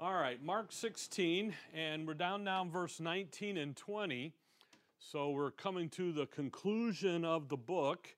[0.00, 4.32] All right, Mark 16, and we're down now in verse 19 and 20.
[5.00, 8.14] So we're coming to the conclusion of the book,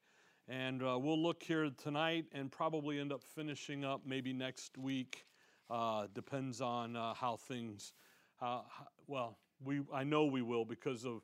[0.46, 5.24] and uh, we'll look here tonight and probably end up finishing up maybe next week.
[5.70, 7.94] Uh, depends on uh, how things,
[8.42, 8.60] uh,
[9.06, 11.22] well, we, I know we will because of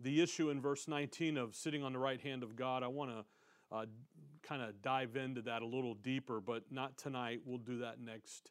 [0.00, 2.82] the issue in verse 19 of sitting on the right hand of God.
[2.82, 3.24] I want to
[3.70, 3.86] uh,
[4.42, 7.42] kind of dive into that a little deeper, but not tonight.
[7.46, 8.50] We'll do that next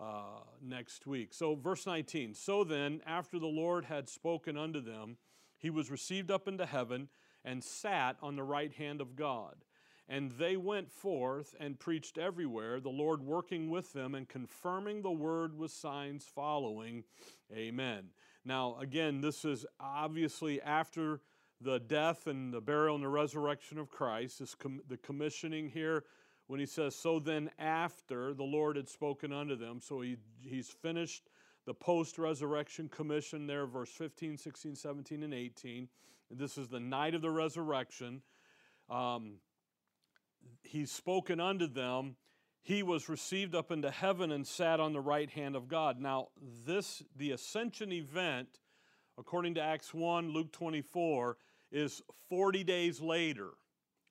[0.00, 1.32] uh, next week.
[1.32, 5.16] So, verse 19 So then, after the Lord had spoken unto them,
[5.58, 7.08] he was received up into heaven
[7.44, 9.56] and sat on the right hand of God.
[10.06, 15.10] And they went forth and preached everywhere, the Lord working with them and confirming the
[15.10, 17.04] word with signs following.
[17.50, 18.10] Amen.
[18.44, 21.22] Now, again, this is obviously after
[21.60, 24.40] the death and the burial and the resurrection of Christ.
[24.40, 26.04] This com- the commissioning here
[26.46, 30.68] when he says, So then after the Lord had spoken unto them, so he, he's
[30.68, 31.28] finished
[31.66, 35.88] the post resurrection commission there, verse 15, 16, 17, and 18.
[36.30, 38.22] And this is the night of the resurrection.
[38.90, 39.36] Um,
[40.62, 42.16] he's spoken unto them.
[42.62, 46.00] He was received up into heaven and sat on the right hand of God.
[46.00, 46.28] Now,
[46.66, 48.48] this, the ascension event,
[49.18, 51.36] according to Acts 1, Luke 24,
[51.70, 53.50] is 40 days later.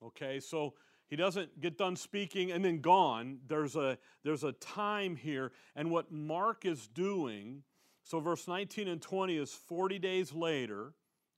[0.04, 0.74] Okay, so
[1.14, 3.38] he doesn't get done speaking and then gone.
[3.48, 5.52] There's a, there's a time here.
[5.76, 7.62] And what Mark is doing,
[8.02, 10.96] so verse 19 and 20 is 40 days later,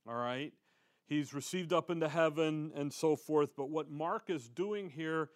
[0.08, 0.54] all right?
[1.08, 3.50] He's received up into heaven and so forth.
[3.58, 5.32] But what Mark is doing here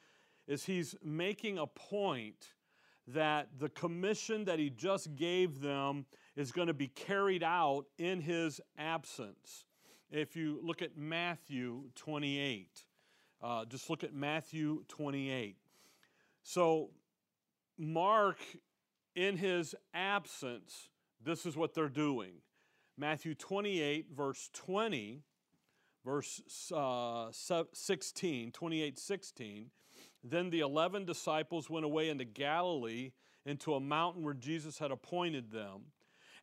[0.48, 2.54] is he's making a point
[3.08, 6.06] that the commission that he just gave them
[6.38, 9.66] is going to be carried out in his absence.
[10.10, 12.86] If you look at Matthew 28,
[13.42, 15.56] uh, just look at Matthew 28.
[16.44, 16.90] So,
[17.78, 18.38] Mark,
[19.16, 20.90] in his absence,
[21.24, 22.34] this is what they're doing.
[22.98, 25.22] Matthew 28, verse 20,
[26.06, 26.42] verse
[26.76, 29.66] uh, 16, 28, 16.
[30.24, 33.12] Then the 11 disciples went away into Galilee,
[33.46, 35.92] into a mountain where Jesus had appointed them.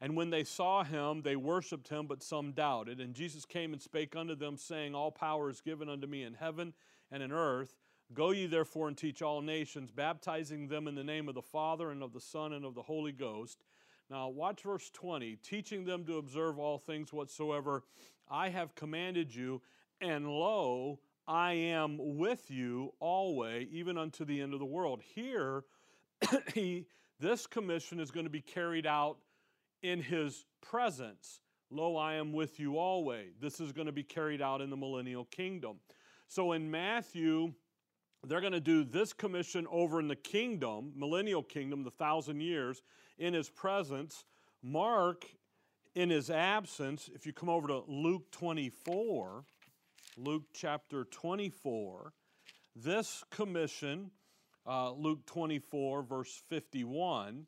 [0.00, 3.00] And when they saw him, they worshipped him, but some doubted.
[3.00, 6.34] And Jesus came and spake unto them, saying, All power is given unto me in
[6.34, 6.74] heaven
[7.10, 7.76] and in earth.
[8.12, 11.90] Go ye therefore and teach all nations, baptizing them in the name of the Father
[11.90, 13.64] and of the Son and of the Holy Ghost.
[14.08, 17.82] Now, watch verse 20 teaching them to observe all things whatsoever
[18.28, 19.62] I have commanded you,
[20.00, 25.00] and lo, I am with you always, even unto the end of the world.
[25.14, 25.64] Here,
[26.54, 26.86] he,
[27.18, 29.18] this commission is going to be carried out
[29.82, 31.40] in his presence.
[31.70, 33.38] Lo, I am with you always.
[33.40, 35.78] This is going to be carried out in the millennial kingdom.
[36.28, 37.52] So in Matthew,
[38.24, 42.82] they're going to do this commission over in the kingdom, millennial kingdom, the thousand years,
[43.18, 44.24] in his presence.
[44.62, 45.24] Mark,
[45.94, 49.44] in his absence, if you come over to Luke 24,
[50.16, 52.12] Luke chapter 24,
[52.74, 54.10] this commission,
[54.66, 57.46] uh, Luke 24, verse 51,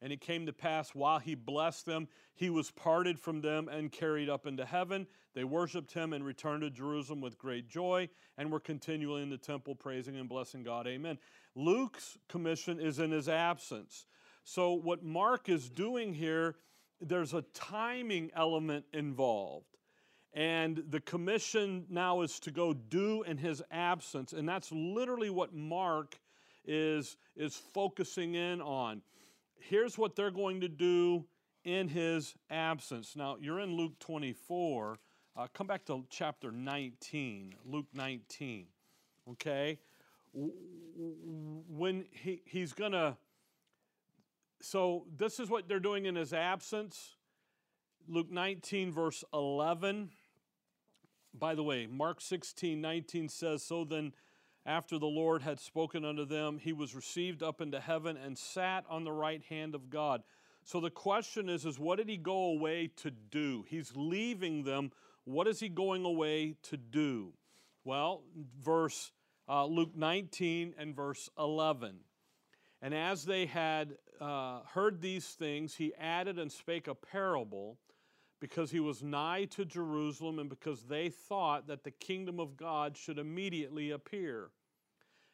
[0.00, 3.90] and it came to pass while he blessed them, he was parted from them and
[3.90, 5.06] carried up into heaven.
[5.34, 9.38] They worshiped him and returned to Jerusalem with great joy and were continually in the
[9.38, 10.86] temple praising and blessing God.
[10.86, 11.18] Amen.
[11.54, 14.06] Luke's commission is in his absence.
[14.44, 16.56] So, what Mark is doing here,
[17.00, 19.76] there's a timing element involved.
[20.32, 24.32] And the commission now is to go do in his absence.
[24.32, 26.18] And that's literally what Mark
[26.64, 29.02] is, is focusing in on
[29.60, 31.24] here's what they're going to do
[31.64, 33.14] in his absence.
[33.16, 34.98] Now, you're in Luke 24.
[35.36, 38.66] Uh, come back to chapter 19, Luke 19.
[39.30, 39.78] Okay?
[40.32, 43.16] When he, he's going to,
[44.60, 47.16] so this is what they're doing in his absence.
[48.08, 50.10] Luke 19, verse 11.
[51.38, 54.12] By the way, Mark 16, 19 says, So then
[54.68, 58.84] after the Lord had spoken unto them, he was received up into heaven and sat
[58.90, 60.22] on the right hand of God.
[60.62, 63.64] So the question is, is what did he go away to do?
[63.66, 64.92] He's leaving them.
[65.24, 67.32] What is he going away to do?
[67.82, 68.24] Well,
[68.60, 69.10] verse
[69.48, 72.00] uh, Luke 19 and verse 11.
[72.82, 77.78] And as they had uh, heard these things, he added and spake a parable
[78.38, 82.98] because he was nigh to Jerusalem and because they thought that the kingdom of God
[82.98, 84.50] should immediately appear.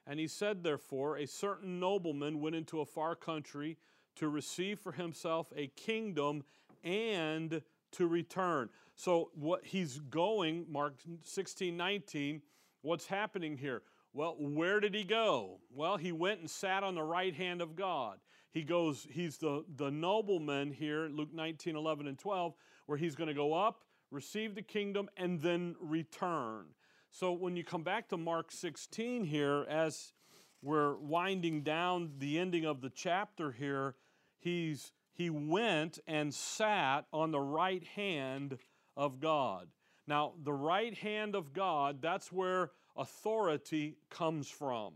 [0.07, 3.79] And he said, therefore, a certain nobleman went into a far country
[4.17, 6.45] to receive for himself a kingdom
[6.83, 7.63] and
[7.93, 8.69] to return.
[8.97, 12.43] So, what he's going, Mark 16, 19,
[12.83, 13.83] what's happening here?
[14.13, 15.59] Well, where did he go?
[15.75, 18.19] Well, he went and sat on the right hand of God.
[18.53, 22.55] he goes, he's the, the nobleman here, Luke 19, 11, and 12,
[22.87, 26.67] where he's going to go up, receive the kingdom, and then return.
[27.15, 30.15] So when you come back to Mark 16 here, as
[30.63, 33.95] we're winding down the ending of the chapter here,
[34.41, 38.59] he's he went and sat on the right hand
[38.97, 39.69] of God.
[40.09, 44.95] Now, the right hand of God, that's where authority comes from.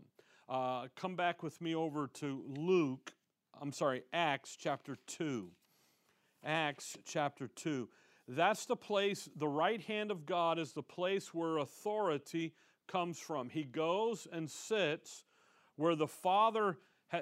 [0.49, 3.13] Uh, come back with me over to Luke,
[3.61, 5.51] I'm sorry, Acts chapter 2.
[6.43, 7.87] Acts chapter 2.
[8.31, 12.53] That's the place, the right hand of God is the place where authority
[12.87, 13.49] comes from.
[13.49, 15.23] He goes and sits
[15.77, 16.77] where the Father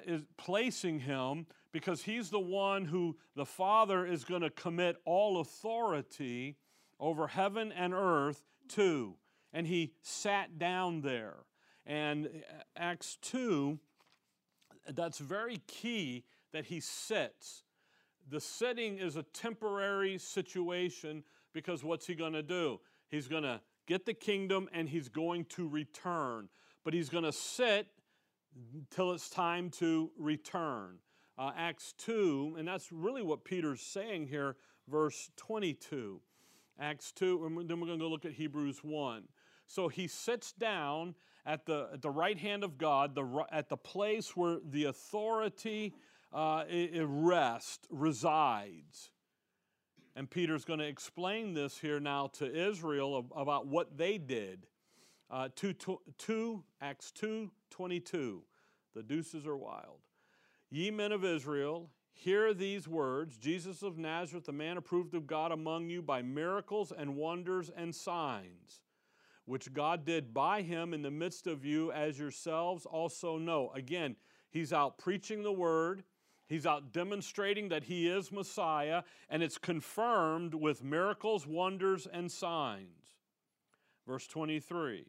[0.05, 5.39] is placing him because he's the one who the Father is going to commit all
[5.39, 6.57] authority
[6.99, 9.15] over heaven and earth to.
[9.53, 11.35] And he sat down there.
[11.85, 13.79] And uh, Acts 2,
[14.89, 17.63] that's very key that he sits.
[18.29, 22.79] The sitting is a temporary situation because what's he going to do?
[23.09, 26.49] He's going to get the kingdom and he's going to return.
[26.83, 27.87] But he's going to sit
[28.89, 30.97] till it's time to return.
[31.37, 34.55] Uh, Acts 2, and that's really what Peter's saying here,
[34.89, 36.19] verse 22.
[36.79, 39.23] Acts 2, and then we're going to go look at Hebrews 1.
[39.67, 41.15] So he sits down
[41.45, 45.93] at the, at the right hand of God, the, at the place where the authority
[46.33, 46.63] uh,
[47.05, 49.11] rests, resides.
[50.15, 54.65] And Peter's going to explain this here now to Israel about what they did.
[55.29, 55.75] Uh, 2,
[56.17, 58.41] 2, Acts 2 22.
[58.95, 59.99] The deuces are wild.
[60.71, 65.51] Ye men of Israel, hear these words Jesus of Nazareth, a man approved of God
[65.51, 68.81] among you by miracles and wonders and signs,
[69.45, 73.71] which God did by him in the midst of you, as yourselves also know.
[73.75, 74.15] Again,
[74.49, 76.03] he's out preaching the word.
[76.47, 83.15] He's out demonstrating that he is Messiah, and it's confirmed with miracles, wonders, and signs.
[84.07, 85.05] Verse 23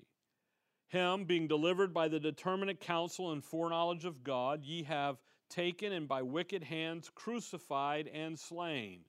[0.89, 5.19] Him being delivered by the determinate counsel and foreknowledge of God, ye have
[5.49, 9.03] taken and by wicked hands crucified and slain,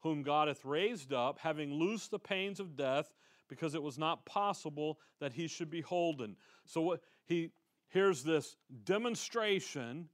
[0.00, 3.12] whom God hath raised up, having loosed the pains of death,
[3.48, 6.36] because it was not possible that he should be holden.
[6.64, 7.50] So what he
[7.88, 10.08] here's this demonstration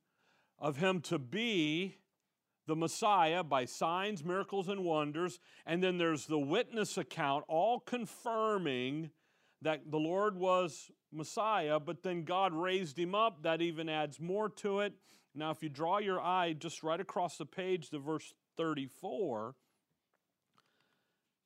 [0.58, 1.96] of him to be
[2.66, 5.40] the Messiah by signs, miracles, and wonders.
[5.66, 9.10] And then there's the witness account, all confirming
[9.62, 13.42] that the Lord was Messiah, but then God raised him up.
[13.42, 14.92] That even adds more to it.
[15.34, 19.54] Now, if you draw your eye just right across the page to verse 34,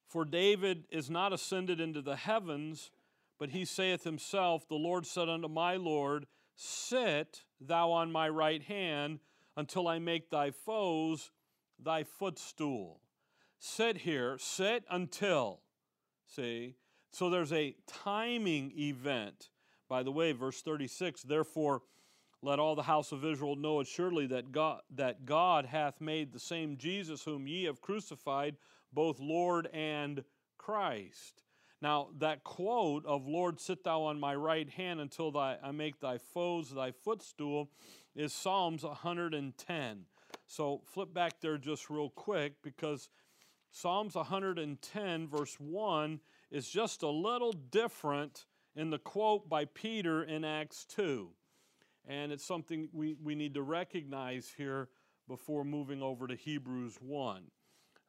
[0.08, 2.90] for David is not ascended into the heavens,
[3.38, 8.62] but he saith himself, The Lord said unto my Lord, Sit thou on my right
[8.62, 9.20] hand
[9.56, 11.30] until I make thy foes
[11.78, 13.00] thy footstool.
[13.58, 15.60] Sit here, sit until.
[16.26, 16.76] See?
[17.10, 19.50] So there's a timing event.
[19.88, 21.82] By the way, verse 36 Therefore,
[22.42, 26.40] let all the house of Israel know assuredly that God, that God hath made the
[26.40, 28.56] same Jesus whom ye have crucified,
[28.92, 30.24] both Lord and
[30.58, 31.41] Christ.
[31.82, 35.98] Now, that quote of, Lord, sit thou on my right hand until thy, I make
[35.98, 37.70] thy foes thy footstool,
[38.14, 40.04] is Psalms 110.
[40.46, 43.08] So flip back there just real quick because
[43.72, 46.20] Psalms 110, verse 1,
[46.52, 48.46] is just a little different
[48.76, 51.30] in the quote by Peter in Acts 2.
[52.06, 54.88] And it's something we, we need to recognize here
[55.26, 57.42] before moving over to Hebrews 1.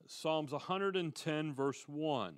[0.05, 2.35] Psalms 110, verse 1.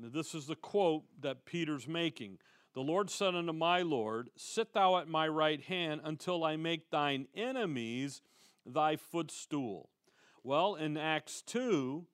[0.00, 2.38] This is the quote that Peter's making.
[2.74, 6.90] The Lord said unto my Lord, Sit thou at my right hand until I make
[6.90, 8.22] thine enemies
[8.64, 9.90] thy footstool.
[10.44, 12.06] Well, in Acts 2,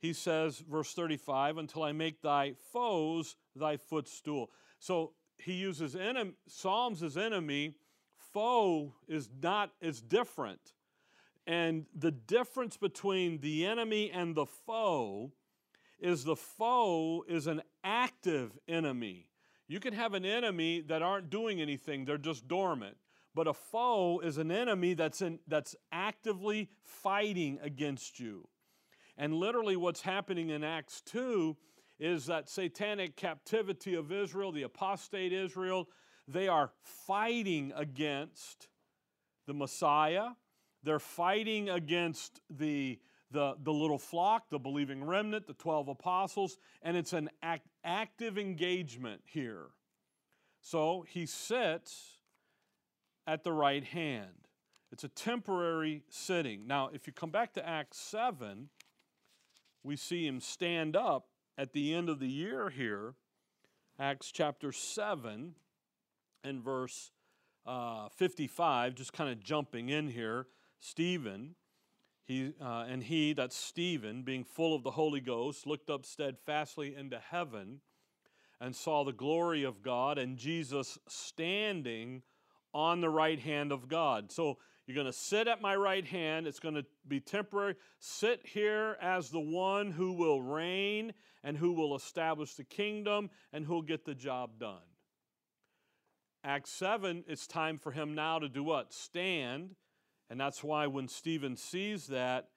[0.00, 4.50] he says, verse 35, until I make thy foes thy footstool.
[4.78, 7.74] So he uses enemy, Psalms as enemy
[8.32, 10.72] foe is not is different.
[11.46, 15.32] And the difference between the enemy and the foe
[16.00, 19.28] is the foe is an active enemy.
[19.66, 22.96] You can have an enemy that aren't doing anything, they're just dormant.
[23.34, 28.48] But a foe is an enemy that's, in, that's actively fighting against you.
[29.16, 31.56] And literally, what's happening in Acts 2
[31.98, 35.88] is that satanic captivity of Israel, the apostate Israel,
[36.26, 38.68] they are fighting against
[39.46, 40.28] the Messiah.
[40.82, 42.98] They're fighting against the,
[43.30, 48.38] the, the little flock, the believing remnant, the 12 apostles, and it's an act, active
[48.38, 49.66] engagement here.
[50.60, 52.18] So he sits
[53.26, 54.48] at the right hand.
[54.90, 56.66] It's a temporary sitting.
[56.66, 58.70] Now, if you come back to Acts 7,
[59.82, 63.14] we see him stand up at the end of the year here.
[63.98, 65.54] Acts chapter 7
[66.44, 67.10] and verse
[67.66, 70.46] uh, 55, just kind of jumping in here.
[70.80, 71.54] Stephen,
[72.28, 76.94] he, uh, and he, that's Stephen, being full of the Holy Ghost, looked up steadfastly
[76.94, 77.80] into heaven
[78.60, 82.22] and saw the glory of God and Jesus standing
[82.74, 84.30] on the right hand of God.
[84.30, 86.46] So you're going to sit at my right hand.
[86.46, 87.76] It's going to be temporary.
[87.98, 93.64] Sit here as the one who will reign and who will establish the kingdom and
[93.64, 94.76] who'll get the job done.
[96.44, 98.92] Acts 7, it's time for him now to do what?
[98.92, 99.76] Stand.
[100.30, 102.48] And that's why when Stephen sees that,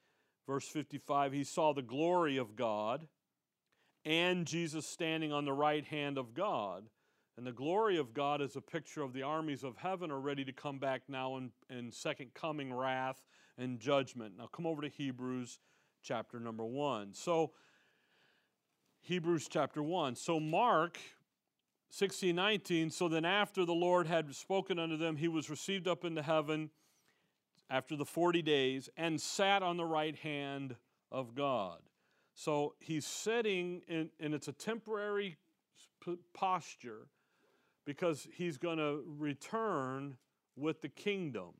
[0.46, 3.08] verse 55, he saw the glory of God
[4.04, 6.86] and Jesus standing on the right hand of God.
[7.38, 10.44] And the glory of God is a picture of the armies of heaven are ready
[10.46, 13.24] to come back now in, in second coming wrath
[13.58, 14.36] and judgment.
[14.38, 15.60] Now come over to Hebrews
[16.04, 17.14] chapter number 1.
[17.14, 17.52] So,
[19.02, 20.16] Hebrews chapter 1.
[20.16, 21.00] So, Mark
[21.90, 22.90] 16, 19.
[22.90, 26.70] So then, after the Lord had spoken unto them, he was received up into heaven
[27.72, 30.76] after the 40 days and sat on the right hand
[31.10, 31.80] of God.
[32.36, 35.38] So he's sitting, in, and it's a temporary
[36.34, 37.08] posture
[37.86, 40.18] because he's going to return
[40.58, 41.52] with the kingdom.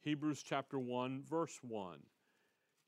[0.00, 1.98] Hebrews chapter 1, verse 1.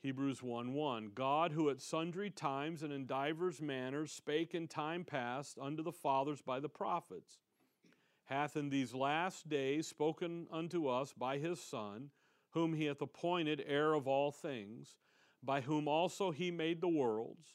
[0.03, 1.11] Hebrews 1 1.
[1.15, 5.93] God, who at sundry times and in divers manners spake in time past unto the
[5.93, 7.39] fathers by the prophets,
[8.25, 12.11] hath in these last days spoken unto us by his Son,
[12.51, 14.97] whom he hath appointed heir of all things
[15.43, 17.55] by whom also he made the worlds,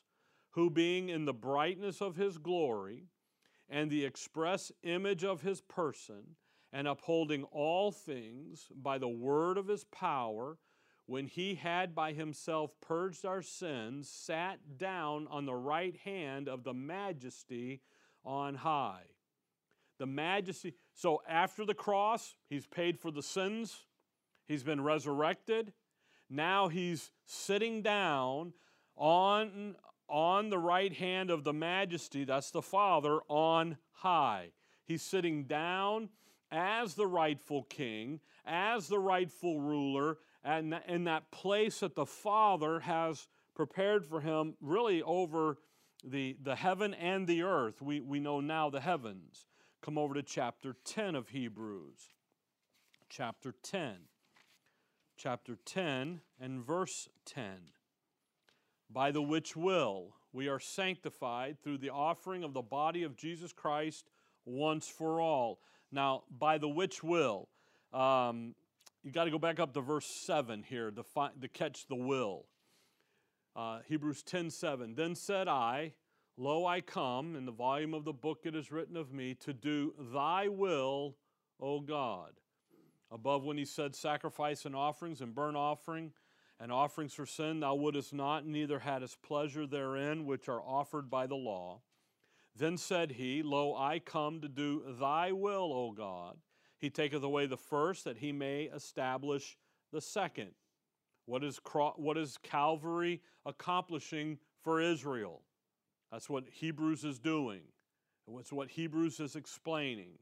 [0.52, 3.08] who being in the brightness of his glory
[3.70, 6.36] and the express image of his person,
[6.74, 10.58] and upholding all things by the word of his power,
[11.06, 16.64] when he had by himself purged our sins, sat down on the right hand of
[16.64, 17.82] the majesty
[18.24, 19.04] on high.
[19.98, 23.82] The majesty, so after the cross, he's paid for the sins,
[24.52, 25.72] he's been resurrected,
[26.30, 28.52] now he's sitting down
[28.98, 29.76] on,
[30.10, 34.52] on the right hand of the majesty, that's the Father, on high.
[34.86, 36.10] He's sitting down
[36.52, 42.82] as the rightful king, as the rightful ruler, and in that place that the Father
[42.82, 45.60] has prepared for him, really over
[46.04, 47.82] the, the heaven and the earth.
[47.82, 49.46] We, we know now the heavens.
[49.82, 52.16] Come over to chapter 10 of Hebrews.
[53.10, 53.96] Chapter 10
[55.22, 57.46] chapter 10 and verse 10.
[58.90, 63.54] By the which will we are sanctified through the offering of the body of Jesus
[63.54, 64.10] Christ
[64.46, 65.60] once for all.
[65.92, 67.50] Now, by the which will,
[67.94, 68.56] um,
[69.04, 71.96] you got to go back up to verse 7 here to, find, to catch the
[71.96, 72.46] will.
[73.56, 74.96] Uh, Hebrews 10 7.
[74.96, 75.94] Then said I,
[76.38, 79.54] Lo, I come, in the volume of the book it is written of me, to
[79.54, 81.18] do thy will,
[81.60, 82.41] O God
[83.12, 86.12] above when he said, Sacrifice and offerings and burnt offering
[86.60, 91.26] and offerings for sin thou wouldest not, neither hadst pleasure therein, which are offered by
[91.26, 91.82] the law.
[92.56, 96.38] Then said he, Lo, I come to do thy will, O God.
[96.78, 99.58] He taketh away the first, that he may establish
[99.92, 100.52] the second.
[101.26, 101.60] What is,
[101.96, 105.42] what is Calvary accomplishing for Israel?
[106.12, 107.62] That's what Hebrews is doing.
[108.40, 110.14] It's what Hebrews is explaining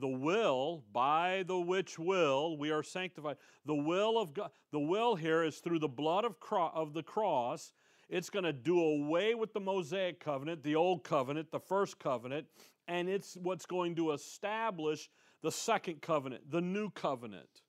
[0.00, 3.36] the will by the which will we are sanctified.
[3.66, 7.02] The will of god the will here is through the blood of, cro- of the
[7.02, 7.72] cross.
[8.08, 12.46] It's going to do away with the mosaic covenant the old covenant the first covenant
[12.88, 15.10] and it's what's going to establish
[15.42, 17.62] the second covenant the new covenant.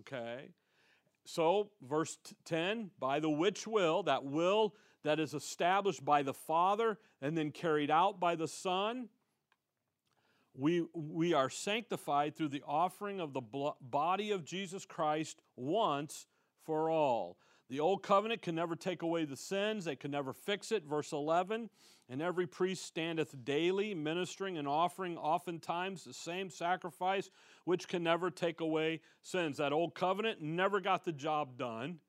[0.00, 0.48] Okay?
[1.26, 6.98] So verse 10 by the which will that will that is established by the father
[7.22, 9.08] and then carried out by the son
[10.54, 13.42] we, we are sanctified through the offering of the
[13.80, 16.26] body of Jesus Christ once
[16.64, 17.36] for all.
[17.68, 20.84] The old covenant can never take away the sins, they can never fix it.
[20.84, 21.70] Verse 11
[22.08, 27.30] And every priest standeth daily, ministering and offering oftentimes the same sacrifice,
[27.64, 29.58] which can never take away sins.
[29.58, 32.00] That old covenant never got the job done.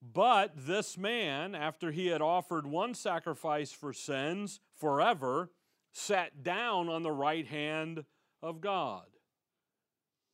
[0.00, 5.50] But this man, after he had offered one sacrifice for sins forever,
[5.94, 8.04] sat down on the right hand
[8.42, 9.04] of God.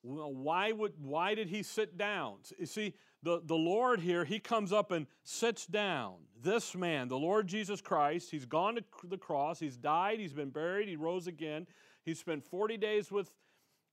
[0.03, 2.39] Well, why, would, why did he sit down?
[2.59, 6.15] You see, the, the Lord here, he comes up and sits down.
[6.43, 10.51] This man, the Lord Jesus Christ, he's gone to the cross, he's died, he's been
[10.51, 11.67] buried, he rose again.
[12.03, 13.31] He spent 40 days with,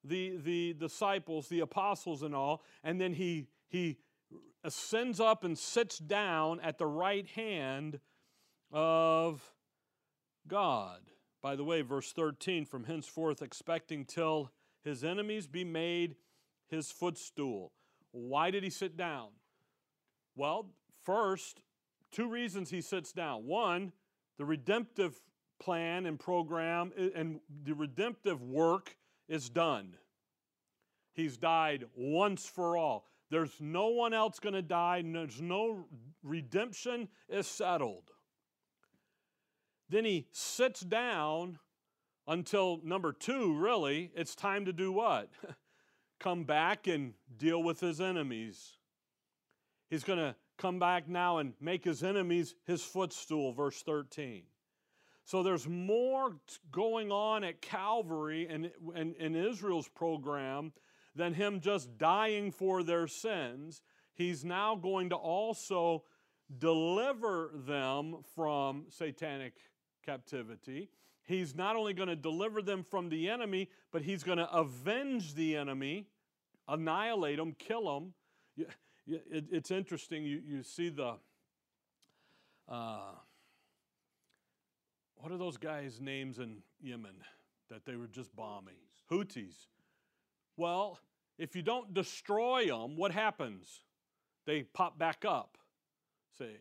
[0.04, 3.98] the, the disciples, the apostles, and all, and then he, he
[4.64, 8.00] ascends up and sits down at the right hand
[8.72, 9.42] of
[10.48, 11.02] God.
[11.42, 14.52] By the way, verse 13, from henceforth expecting till
[14.84, 16.16] his enemies be made
[16.68, 17.72] his footstool.
[18.12, 19.30] Why did he sit down?
[20.36, 20.72] Well,
[21.04, 21.62] first,
[22.12, 23.46] two reasons he sits down.
[23.46, 23.92] One,
[24.38, 25.20] the redemptive
[25.60, 28.96] plan and program and the redemptive work
[29.28, 29.96] is done.
[31.14, 33.08] He's died once for all.
[33.30, 35.04] There's no one else going to die.
[35.06, 35.86] There's no
[36.24, 38.12] redemption is settled.
[39.90, 41.60] Then he sits down
[42.28, 45.30] until number two, really, it's time to do what?
[46.20, 48.78] come back and deal with his enemies.
[49.90, 54.44] He's going to come back now and make his enemies his footstool, verse 13.
[55.24, 56.38] So there's more
[56.72, 60.72] going on at Calvary and in Israel's program
[61.16, 63.82] than him just dying for their sins.
[64.14, 66.04] He's now going to also
[66.60, 69.54] deliver them from satanic
[70.08, 70.90] captivity.
[71.24, 75.36] He's not only going to deliver them from the enemy, but he's going to avenge
[75.36, 76.08] the enemy,
[76.68, 78.14] annihilate them, kill them.
[79.06, 80.24] It's interesting.
[80.24, 81.16] You, you see the,
[82.70, 83.12] uh,
[85.16, 87.16] what are those guys' names in Yemen
[87.70, 88.76] that they were just bombing?
[89.12, 89.68] Houthis.
[90.56, 90.98] Well,
[91.38, 93.82] if you don't destroy them, what happens?
[94.46, 95.58] They pop back up.
[96.38, 96.52] Say,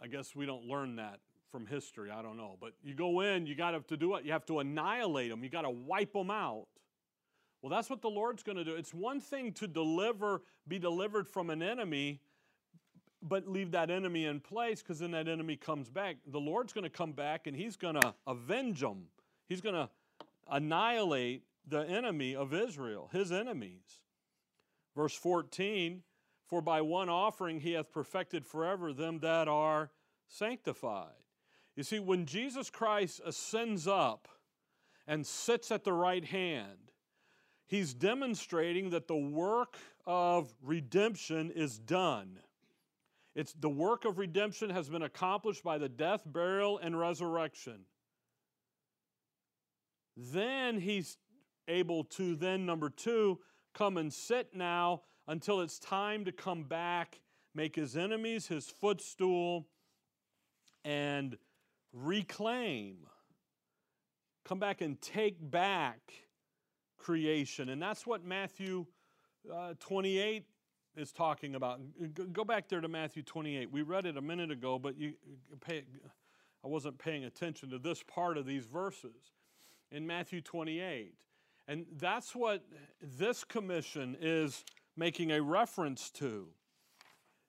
[0.00, 2.10] I guess we don't learn that from history.
[2.10, 2.56] I don't know.
[2.60, 4.24] But you go in, you got to do what?
[4.24, 6.66] You have to annihilate them, you got to wipe them out.
[7.62, 8.74] Well, that's what the Lord's going to do.
[8.74, 12.20] It's one thing to deliver, be delivered from an enemy,
[13.22, 16.16] but leave that enemy in place because then that enemy comes back.
[16.26, 19.06] The Lord's going to come back and He's going to avenge them.
[19.48, 19.88] He's going to
[20.48, 24.00] annihilate the enemy of Israel, His enemies.
[24.94, 26.02] Verse 14
[26.46, 29.90] For by one offering He hath perfected forever them that are
[30.28, 31.25] sanctified.
[31.76, 34.28] You see, when Jesus Christ ascends up
[35.06, 36.92] and sits at the right hand,
[37.66, 42.38] he's demonstrating that the work of redemption is done.
[43.34, 47.80] It's the work of redemption has been accomplished by the death, burial, and resurrection.
[50.16, 51.18] Then he's
[51.68, 53.38] able to then number 2
[53.74, 57.20] come and sit now until it's time to come back,
[57.54, 59.66] make his enemies his footstool
[60.84, 61.36] and
[61.96, 62.96] reclaim,
[64.44, 66.00] come back and take back
[66.98, 67.70] creation.
[67.70, 68.86] And that's what Matthew
[69.52, 70.44] uh, 28
[70.96, 71.80] is talking about.
[72.32, 73.70] Go back there to Matthew 28.
[73.70, 75.14] We read it a minute ago, but you
[75.60, 75.84] pay,
[76.64, 79.32] I wasn't paying attention to this part of these verses
[79.90, 81.14] in Matthew 28.
[81.68, 82.64] And that's what
[83.00, 84.64] this commission is
[84.96, 86.48] making a reference to.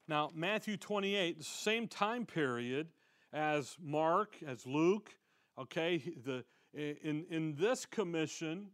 [0.07, 2.87] Now, Matthew 28, the same time period,
[3.33, 5.11] as Mark, as Luke.
[5.57, 8.67] Okay, the, in, in this commission,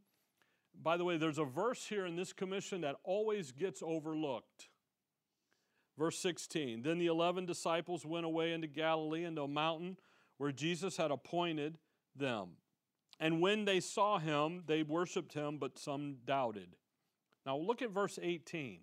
[0.81, 4.69] by the way, there's a verse here in this commission that always gets overlooked.
[5.97, 9.97] Verse 16 Then the eleven disciples went away into Galilee, into a mountain
[10.37, 11.77] where Jesus had appointed
[12.15, 12.57] them.
[13.19, 16.75] And when they saw him, they worshiped him, but some doubted.
[17.45, 18.79] Now look at verse 18.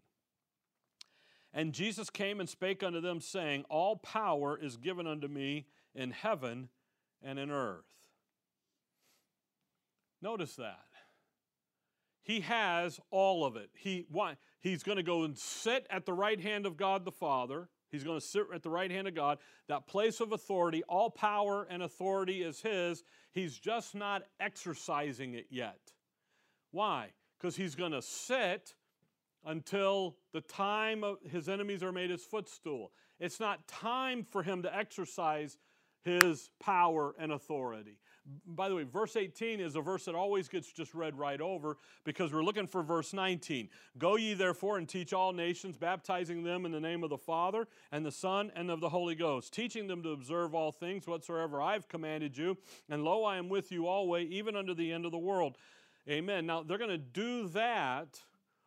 [1.53, 6.13] And Jesus came and spake unto them, saying, All power is given unto me in
[6.13, 6.69] heaven
[7.23, 7.85] and in earth.
[10.23, 10.85] Notice that.
[12.23, 13.71] He has all of it.
[13.75, 14.37] He, why?
[14.61, 17.69] He's going to go and sit at the right hand of God the Father.
[17.91, 20.85] He's going to sit at the right hand of God, that place of authority.
[20.89, 23.03] All power and authority is His.
[23.33, 25.81] He's just not exercising it yet.
[26.71, 27.09] Why?
[27.39, 28.75] Because He's going to sit
[29.45, 32.93] until the time of his enemies are made his footstool.
[33.19, 35.59] It's not time for him to exercise
[36.03, 37.99] his power and authority.
[38.47, 41.79] By the way, verse 18 is a verse that always gets just read right over
[42.05, 43.71] because we're looking for verse 19.
[43.99, 47.67] Go ye therefore and teach all nations, baptizing them in the name of the Father
[47.91, 51.61] and the Son and of the Holy Ghost, teaching them to observe all things whatsoever
[51.61, 52.59] I've commanded you.
[52.89, 55.57] And lo, I am with you always, even unto the end of the world.
[56.09, 56.47] Amen.
[56.47, 58.23] Now, they're going to do that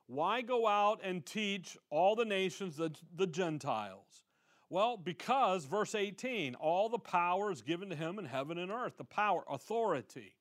[0.08, 4.24] why go out and teach all the nations, the, the Gentiles?
[4.70, 8.98] Well, because, verse 18, all the power is given to him in heaven and earth,
[8.98, 10.36] the power, authority.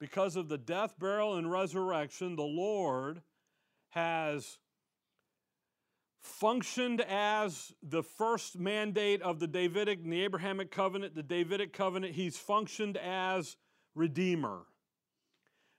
[0.00, 3.22] Because of the death, burial, and resurrection, the Lord
[3.90, 4.58] has
[6.22, 12.14] functioned as the first mandate of the Davidic and the Abrahamic covenant, the Davidic covenant.
[12.14, 13.56] He's functioned as
[13.94, 14.62] Redeemer.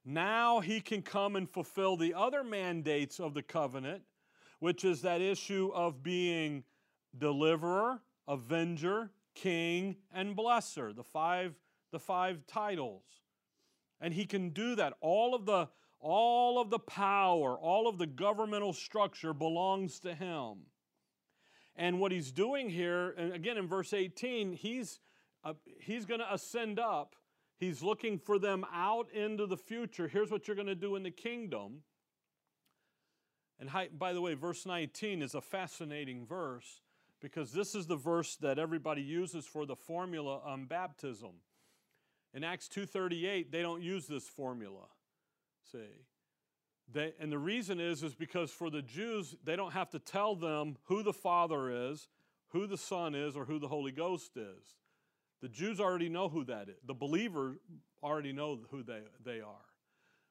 [0.06, 4.04] Now he can come and fulfill the other mandates of the covenant,
[4.60, 6.64] which is that issue of being
[7.18, 11.54] deliverer, avenger, king, and blesser, the five,
[11.92, 13.04] the five titles.
[14.02, 14.94] And he can do that.
[15.00, 15.70] All of the
[16.04, 20.58] all of the power, all of the governmental structure belongs to him.
[21.78, 25.00] And what he's doing here, and again in verse 18, he's,
[25.46, 27.16] uh, he's going to ascend up.
[27.58, 30.08] He's looking for them out into the future.
[30.08, 31.84] Here's what you're going to do in the kingdom.
[33.60, 36.82] And by the way, verse 19 is a fascinating verse
[37.22, 41.32] because this is the verse that everybody uses for the formula on baptism.
[42.34, 44.88] In Acts 2:38, they don't use this formula.
[45.72, 46.06] See?
[46.92, 50.36] They, and the reason is is because for the Jews, they don't have to tell
[50.36, 52.10] them who the Father is,
[52.50, 54.76] who the Son is, or who the Holy Ghost is.
[55.44, 56.78] The Jews already know who that is.
[56.88, 57.60] The believer
[58.02, 59.66] already know who they, they are.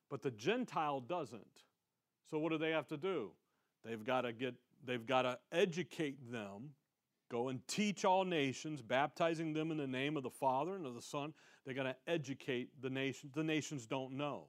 [0.08, 1.64] But the Gentile doesn't.
[2.30, 3.32] So what do they have to do?
[3.84, 4.54] They've got to get
[4.86, 6.70] they've got to educate them,
[7.30, 10.94] go and teach all nations, baptizing them in the name of the Father and of
[10.94, 11.34] the Son.
[11.66, 13.30] They got to educate the nation.
[13.34, 14.46] The nations don't know.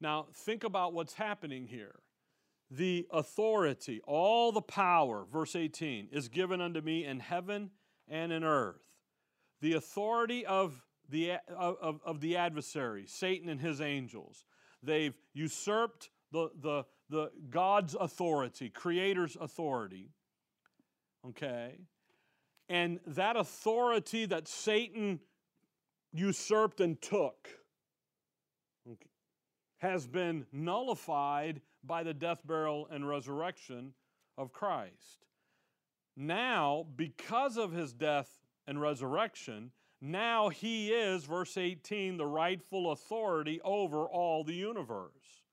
[0.00, 1.96] Now, think about what's happening here.
[2.70, 7.70] The authority, all the power, verse 18, is given unto me in heaven
[8.12, 8.84] and in earth.
[9.62, 14.44] The authority of the, of, of the adversary, Satan and his angels.
[14.82, 20.10] They've usurped the, the, the God's authority, Creator's authority.
[21.28, 21.78] Okay?
[22.68, 25.20] And that authority that Satan
[26.12, 27.48] usurped and took
[28.86, 29.08] okay,
[29.78, 33.94] has been nullified by the death, burial, and resurrection
[34.36, 35.26] of Christ.
[36.16, 43.60] Now, because of his death and resurrection, now he is, verse 18, the rightful authority
[43.64, 45.44] over all the universe.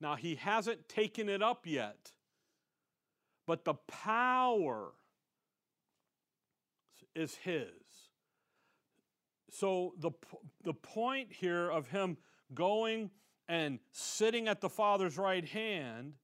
[0.00, 2.12] Now, he hasn't taken it up yet,
[3.46, 4.92] but the power
[7.14, 7.66] is his.
[9.50, 10.12] So, the,
[10.62, 12.16] the point here of him
[12.54, 13.10] going
[13.48, 16.14] and sitting at the Father's right hand,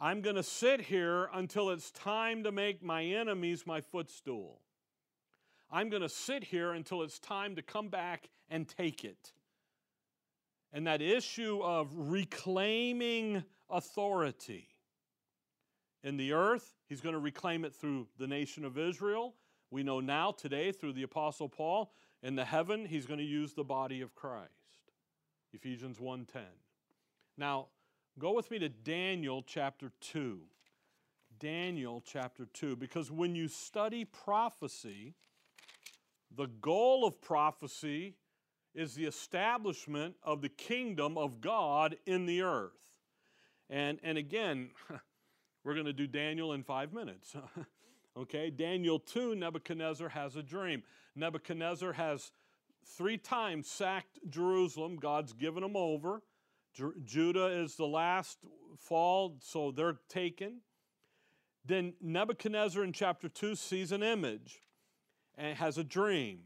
[0.00, 4.60] I'm going to sit here until it's time to make my enemies my footstool.
[5.70, 9.32] I'm going to sit here until it's time to come back and take it.
[10.72, 14.68] And that issue of reclaiming authority
[16.02, 19.34] in the earth, he's going to reclaim it through the nation of Israel.
[19.70, 21.92] We know now, today, through the Apostle Paul.
[22.22, 24.50] In the heaven, he's going to use the body of Christ.
[25.52, 26.42] Ephesians 1:10.
[27.36, 27.68] Now,
[28.18, 30.40] go with me to Daniel chapter 2.
[31.38, 35.14] Daniel chapter 2 because when you study prophecy,
[36.34, 38.14] the goal of prophecy
[38.74, 42.72] is the establishment of the kingdom of God in the earth.
[43.70, 44.70] And, and again,
[45.64, 47.34] we're going to do Daniel in five minutes.
[48.16, 50.82] okay, Daniel 2, Nebuchadnezzar has a dream.
[51.14, 52.32] Nebuchadnezzar has
[52.96, 54.96] three times sacked Jerusalem.
[54.96, 56.22] God's given him over.
[56.74, 58.38] Ju- Judah is the last
[58.78, 60.60] fall, so they're taken.
[61.64, 64.60] Then Nebuchadnezzar in chapter 2 sees an image
[65.36, 66.40] and has a dream.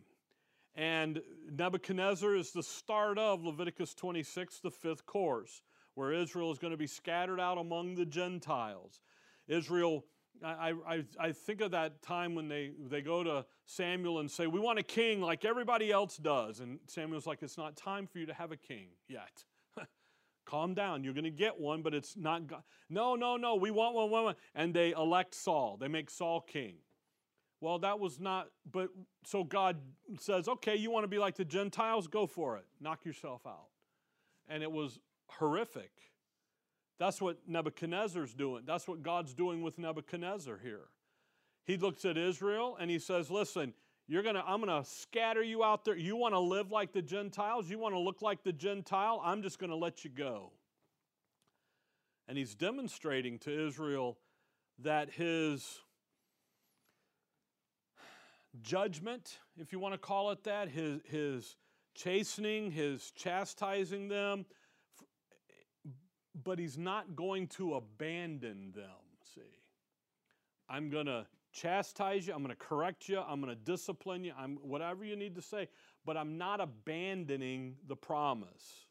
[0.74, 5.62] And Nebuchadnezzar is the start of Leviticus 26, the fifth course,
[5.94, 9.00] where Israel is going to be scattered out among the Gentiles.
[9.48, 10.04] Israel
[10.44, 14.46] I, I, I think of that time when they, they go to Samuel and say,
[14.46, 16.60] We want a king like everybody else does.
[16.60, 19.44] And Samuel's like, It's not time for you to have a king yet.
[20.48, 21.04] Calm down.
[21.04, 22.62] You're going to get one, but it's not God.
[22.88, 23.56] No, no, no.
[23.56, 24.34] We want one, one, one.
[24.54, 25.76] And they elect Saul.
[25.78, 26.76] They make Saul king.
[27.60, 28.88] Well, that was not, but
[29.24, 29.76] so God
[30.18, 32.06] says, okay, you want to be like the Gentiles?
[32.06, 32.64] Go for it.
[32.80, 33.66] Knock yourself out.
[34.48, 35.90] And it was horrific.
[36.98, 38.62] That's what Nebuchadnezzar's doing.
[38.64, 40.86] That's what God's doing with Nebuchadnezzar here.
[41.66, 43.74] He looks at Israel and he says, Listen,
[44.08, 45.96] you're gonna, I'm gonna scatter you out there.
[45.96, 47.68] You want to live like the Gentiles?
[47.68, 49.20] You want to look like the Gentile?
[49.22, 50.52] I'm just gonna let you go.
[52.26, 54.18] And he's demonstrating to Israel
[54.80, 55.80] that his
[58.62, 61.56] judgment, if you want to call it that, his, his
[61.94, 64.46] chastening, his chastising them,
[66.44, 68.84] but he's not going to abandon them,
[69.34, 69.40] see.
[70.68, 71.26] I'm going to
[71.60, 75.16] chastise you, I'm going to correct you, I'm going to discipline you, I'm whatever you
[75.16, 75.68] need to say,
[76.04, 78.86] but I'm not abandoning the promise.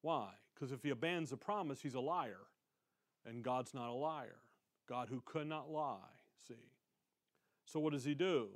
[0.00, 0.28] Why?
[0.54, 2.40] Because if he abandons the promise, he's a liar.
[3.24, 4.38] And God's not a liar.
[4.88, 5.98] God who could not lie,
[6.48, 6.54] see.
[7.66, 8.48] So what does he do?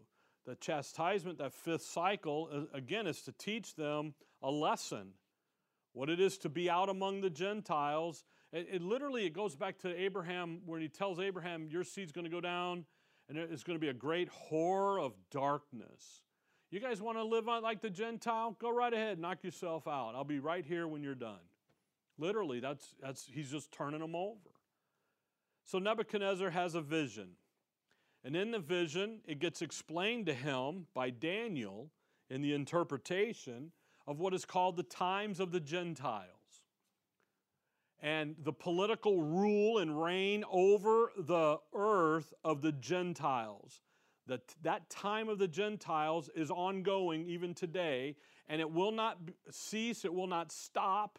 [0.46, 5.08] the chastisement, that fifth cycle, again, is to teach them a lesson.
[5.92, 8.24] What it is to be out among the Gentiles.
[8.52, 12.24] It, it literally it goes back to Abraham when he tells Abraham, Your seed's going
[12.24, 12.84] to go down,
[13.28, 16.22] and it's going to be a great horror of darkness.
[16.70, 18.56] You guys want to live like the Gentile?
[18.60, 20.12] Go right ahead, knock yourself out.
[20.14, 21.38] I'll be right here when you're done.
[22.18, 24.50] Literally, that's, that's he's just turning them over.
[25.64, 27.30] So Nebuchadnezzar has a vision.
[28.24, 31.90] And in the vision, it gets explained to him by Daniel
[32.28, 33.70] in the interpretation
[34.06, 36.35] of what is called the times of the Gentiles.
[38.06, 43.80] And the political rule and reign over the earth of the Gentiles.
[44.28, 48.14] That, that time of the Gentiles is ongoing even today,
[48.48, 49.18] and it will not
[49.50, 51.18] cease, it will not stop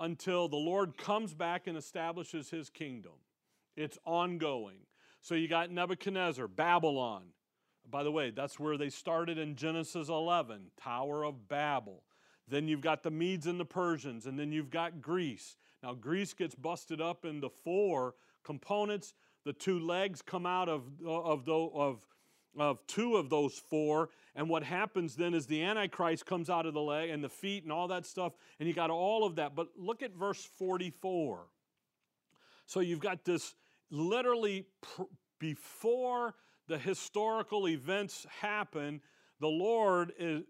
[0.00, 3.12] until the Lord comes back and establishes his kingdom.
[3.76, 4.78] It's ongoing.
[5.20, 7.22] So you got Nebuchadnezzar, Babylon.
[7.88, 12.02] By the way, that's where they started in Genesis 11, Tower of Babel.
[12.48, 15.56] Then you've got the Medes and the Persians, and then you've got Greece.
[15.82, 18.14] Now, Greece gets busted up into four
[18.44, 19.14] components.
[19.44, 22.06] The two legs come out of, uh, of, of,
[22.58, 24.10] of two of those four.
[24.34, 27.62] And what happens then is the Antichrist comes out of the leg and the feet
[27.62, 29.54] and all that stuff, and you got all of that.
[29.54, 31.46] But look at verse 44.
[32.66, 33.54] So you've got this
[33.90, 35.02] literally pr-
[35.38, 36.34] before
[36.68, 39.00] the historical events happen,
[39.40, 40.42] the Lord is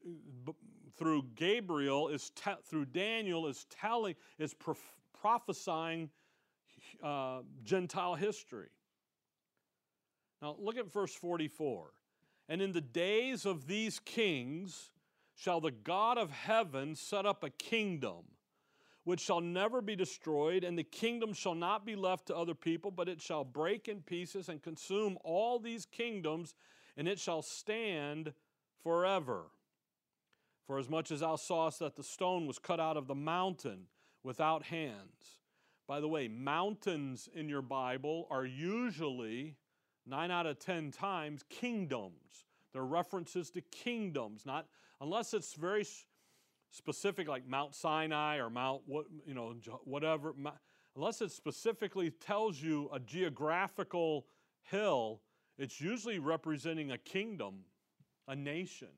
[0.99, 6.11] through Gabriel is te- through Daniel is telling is prof- prophesying
[7.03, 8.69] uh, Gentile history.
[10.43, 11.93] Now look at verse 44.
[12.49, 14.91] And in the days of these kings
[15.37, 18.25] shall the God of heaven set up a kingdom
[19.05, 22.91] which shall never be destroyed, and the kingdom shall not be left to other people,
[22.91, 26.55] but it shall break in pieces and consume all these kingdoms,
[26.97, 28.33] and it shall stand
[28.83, 29.47] forever.
[30.67, 33.87] For as much as thou sawest that the stone was cut out of the mountain
[34.23, 35.41] without hands.
[35.87, 39.57] By the way, mountains in your Bible are usually,
[40.07, 42.47] nine out of ten times, kingdoms.
[42.73, 44.67] They're references to kingdoms, not
[45.01, 45.85] unless it's very
[46.71, 49.55] specific like Mount Sinai or Mount what you know
[49.85, 50.33] whatever
[50.97, 54.27] unless it specifically tells you a geographical
[54.63, 55.21] hill
[55.59, 57.65] it's usually representing a kingdom
[58.29, 58.89] a nation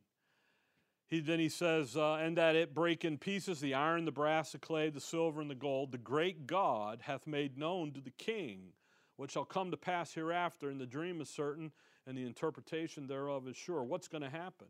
[1.13, 4.53] he, then he says uh, and that it break in pieces the iron the brass
[4.53, 8.11] the clay the silver and the gold the great god hath made known to the
[8.11, 8.73] king
[9.17, 11.71] what shall come to pass hereafter and the dream is certain
[12.07, 14.69] and the interpretation thereof is sure what's going to happen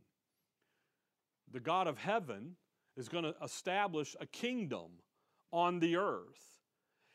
[1.51, 2.57] the god of heaven
[2.97, 4.91] is going to establish a kingdom
[5.53, 6.52] on the earth.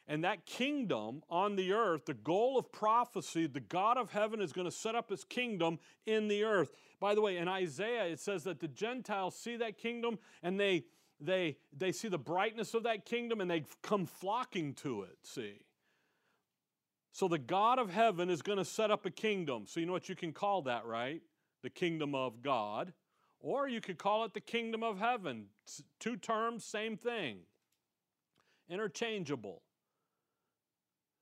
[0.07, 4.53] And that kingdom on the earth, the goal of prophecy, the God of heaven is
[4.53, 6.71] going to set up his kingdom in the earth.
[6.99, 10.85] By the way, in Isaiah, it says that the Gentiles see that kingdom and they,
[11.19, 15.59] they, they see the brightness of that kingdom and they come flocking to it, see.
[17.11, 19.65] So the God of heaven is going to set up a kingdom.
[19.65, 21.21] So you know what you can call that, right?
[21.63, 22.93] The kingdom of God.
[23.39, 25.47] Or you could call it the kingdom of heaven.
[25.99, 27.39] Two terms, same thing.
[28.69, 29.61] Interchangeable.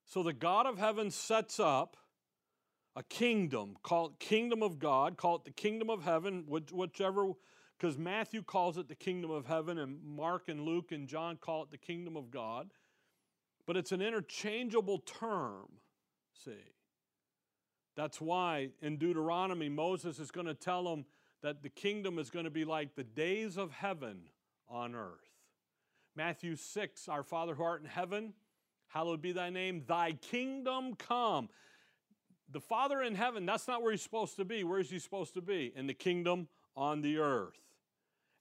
[0.06, 1.98] So the God of heaven sets up
[2.96, 7.32] a kingdom, call it kingdom of God, call it the kingdom of heaven, whichever,
[7.78, 11.64] because Matthew calls it the kingdom of heaven, and Mark and Luke and John call
[11.64, 12.72] it the kingdom of God.
[13.68, 15.66] But it's an interchangeable term,
[16.34, 16.52] see.
[17.98, 21.06] That's why in Deuteronomy, Moses is going to tell them
[21.42, 24.30] that the kingdom is going to be like the days of heaven
[24.70, 25.32] on earth.
[26.16, 28.34] Matthew 6, Our Father who art in heaven,
[28.88, 31.50] hallowed be thy name, thy kingdom come.
[32.52, 34.64] The Father in heaven, that's not where he's supposed to be.
[34.64, 35.74] Where is he supposed to be?
[35.76, 37.60] In the kingdom on the earth.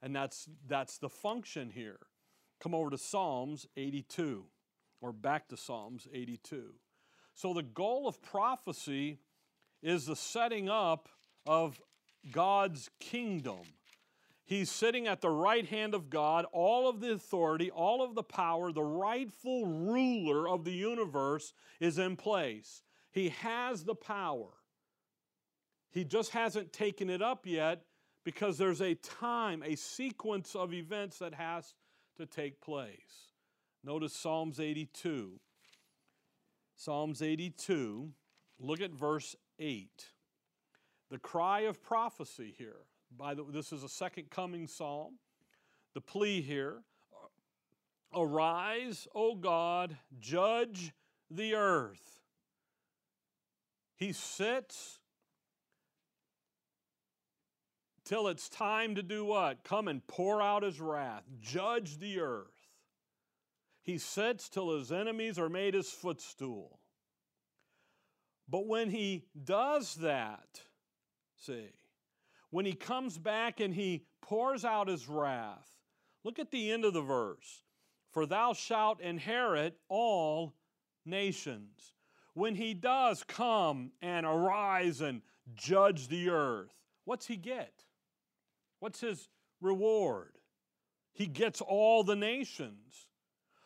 [0.03, 1.99] And that's, that's the function here.
[2.61, 4.45] Come over to Psalms 82,
[5.01, 6.75] or back to Psalms 82.
[7.35, 9.19] So the goal of prophecy
[9.83, 11.09] is the setting up
[11.47, 11.81] of
[12.31, 13.63] God's kingdom.
[14.47, 18.23] He's sitting at the right hand of God, all of the authority, all of the
[18.23, 22.83] power, the rightful ruler of the universe is in place.
[23.11, 24.51] He has the power.
[25.91, 27.85] He just hasn't taken it up yet
[28.25, 31.75] because there's a time, a sequence of events that has
[32.17, 33.33] to take place.
[33.83, 35.41] Notice Psalms 82.
[36.77, 38.11] Psalms 82,
[38.59, 40.11] look at verse 8
[41.11, 42.87] the cry of prophecy here.
[43.17, 45.19] By the, this is a second coming psalm.
[45.95, 46.83] The plea here
[48.15, 50.93] Arise, O God, judge
[51.31, 52.21] the earth.
[53.97, 55.01] He sits
[58.05, 59.65] till it's time to do what?
[59.65, 62.69] Come and pour out his wrath, judge the earth.
[63.83, 66.79] He sits till his enemies are made his footstool.
[68.49, 70.61] But when he does that,
[71.37, 71.71] see,
[72.55, 75.73] when he comes back and he pours out his wrath,
[76.23, 77.65] look at the end of the verse.
[78.13, 80.55] For thou shalt inherit all
[81.05, 81.95] nations.
[82.35, 85.23] When he does come and arise and
[85.57, 86.73] judge the earth,
[87.05, 87.73] what's he get?
[88.79, 89.29] What's his
[89.61, 90.39] reward?
[91.13, 93.09] He gets all the nations.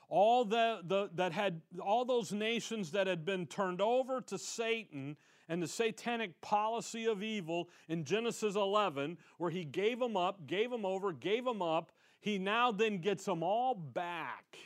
[0.09, 5.19] All the, the, that had all those nations that had been turned over to Satan
[5.49, 10.71] and the satanic policy of evil in Genesis 11, where he gave them up, gave
[10.71, 11.93] them over, gave them up.
[12.21, 14.59] He now then gets them all back.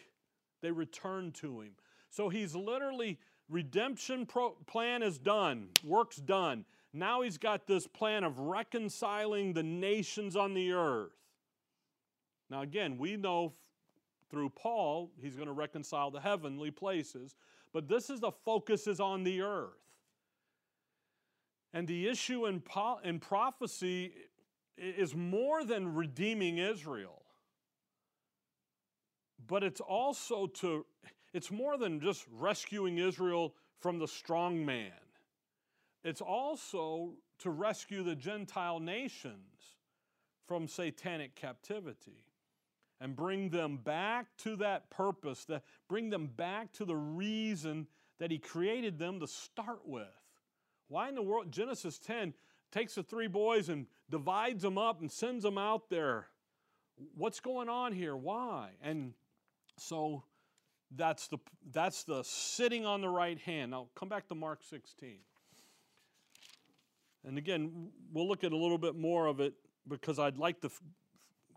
[0.60, 1.72] They return to him.
[2.10, 3.18] So he's literally,
[3.48, 6.64] redemption pro- plan is done, work's done.
[6.92, 11.12] Now he's got this plan of reconciling the nations on the earth.
[12.50, 13.54] Now, again, we know
[14.30, 17.34] through Paul he's going to reconcile the heavenly places,
[17.72, 19.81] but this is the focus is on the earth.
[21.72, 24.12] And the issue in, po- in prophecy
[24.76, 27.22] is more than redeeming Israel,
[29.46, 30.84] but it's also to,
[31.32, 34.92] it's more than just rescuing Israel from the strong man.
[36.04, 39.76] It's also to rescue the Gentile nations
[40.46, 42.24] from satanic captivity
[43.00, 47.86] and bring them back to that purpose, that bring them back to the reason
[48.18, 50.06] that he created them to start with.
[50.88, 52.34] Why in the world Genesis 10
[52.70, 56.28] takes the three boys and divides them up and sends them out there?
[57.16, 58.16] What's going on here?
[58.16, 58.70] Why?
[58.82, 59.14] And
[59.78, 60.24] so
[60.94, 61.38] that's the
[61.72, 63.70] that's the sitting on the right hand.
[63.70, 65.18] Now come back to Mark 16.
[67.24, 69.54] And again, we'll look at a little bit more of it
[69.88, 70.82] because I'd like to f-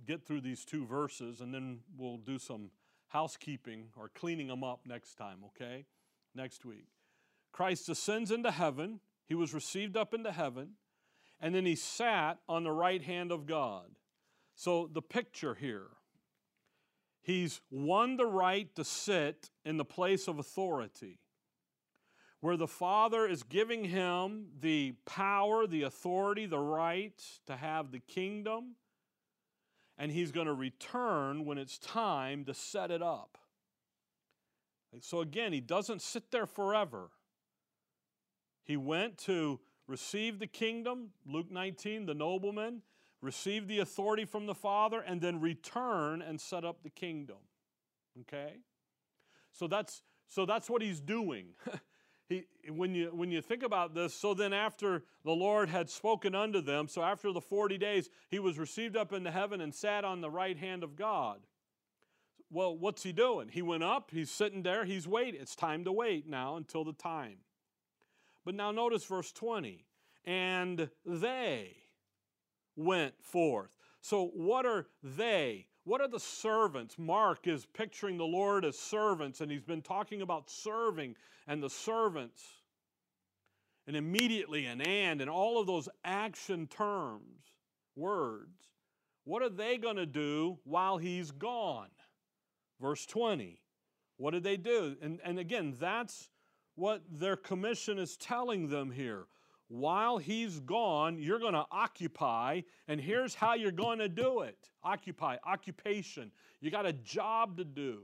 [0.06, 2.70] get through these two verses and then we'll do some
[3.08, 5.86] housekeeping or cleaning them up next time, okay?
[6.36, 6.88] Next week.
[7.52, 10.72] Christ ascends into heaven, he was received up into heaven,
[11.40, 13.98] and then he sat on the right hand of God.
[14.56, 15.88] So the picture here
[17.22, 21.20] he's won the right to sit in the place of authority
[22.40, 28.00] where the Father is giving him the power, the authority, the right to have the
[28.00, 28.76] kingdom,
[29.98, 33.40] and he's going to return when it's time to set it up.
[35.02, 37.10] So again, he doesn't sit there forever.
[38.66, 42.82] He went to receive the kingdom, Luke 19, the nobleman,
[43.22, 47.38] receive the authority from the Father, and then return and set up the kingdom.
[48.22, 48.58] Okay?
[49.52, 51.50] So that's so that's what he's doing.
[52.30, 56.36] he, when, you, when you think about this, so then after the Lord had spoken
[56.36, 60.04] unto them, so after the 40 days, he was received up into heaven and sat
[60.04, 61.42] on the right hand of God.
[62.50, 63.50] Well, what's he doing?
[63.50, 65.42] He went up, he's sitting there, he's waiting.
[65.42, 67.38] It's time to wait now until the time.
[68.46, 69.84] But now notice verse 20.
[70.26, 71.76] And they
[72.76, 73.72] went forth.
[74.02, 75.68] So, what are they?
[75.84, 76.98] What are the servants?
[76.98, 81.16] Mark is picturing the Lord as servants, and he's been talking about serving
[81.48, 82.44] and the servants.
[83.88, 87.54] And immediately and and and all of those action terms,
[87.96, 88.70] words,
[89.26, 91.90] what are they going to do while he's gone?
[92.82, 93.62] Verse 20.
[94.18, 94.96] What did they do?
[95.02, 96.30] And, and again, that's
[96.76, 99.28] what their commission is telling them here
[99.68, 104.58] while he's gone, you're going to occupy, and here's how you're going to do it
[104.84, 106.32] occupy, occupation.
[106.62, 108.04] You got a job to do.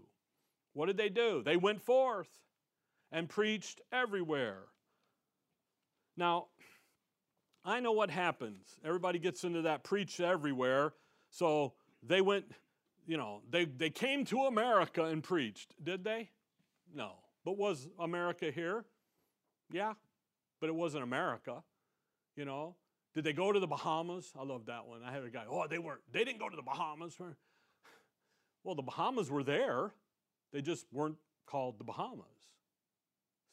[0.73, 1.43] What did they do?
[1.43, 2.29] They went forth
[3.11, 4.63] and preached everywhere.
[6.17, 6.47] Now,
[7.63, 8.79] I know what happens.
[8.83, 10.93] Everybody gets into that preach everywhere.
[11.29, 12.45] So they went,
[13.05, 15.75] you know, they, they came to America and preached.
[15.83, 16.29] Did they?
[16.95, 17.11] No.
[17.43, 18.85] But was America here?
[19.71, 19.93] Yeah,
[20.59, 21.63] but it wasn't America,
[22.35, 22.75] you know.
[23.13, 24.31] Did they go to the Bahamas?
[24.39, 25.01] I love that one.
[25.03, 27.17] I had a guy, oh, they weren't, they didn't go to the Bahamas.
[28.63, 29.91] Well, the Bahamas were there,
[30.53, 32.27] they just weren't called the Bahamas.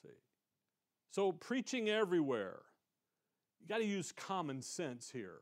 [0.02, 0.10] See?
[1.10, 2.58] So, preaching everywhere.
[3.58, 5.40] You got to use common sense here.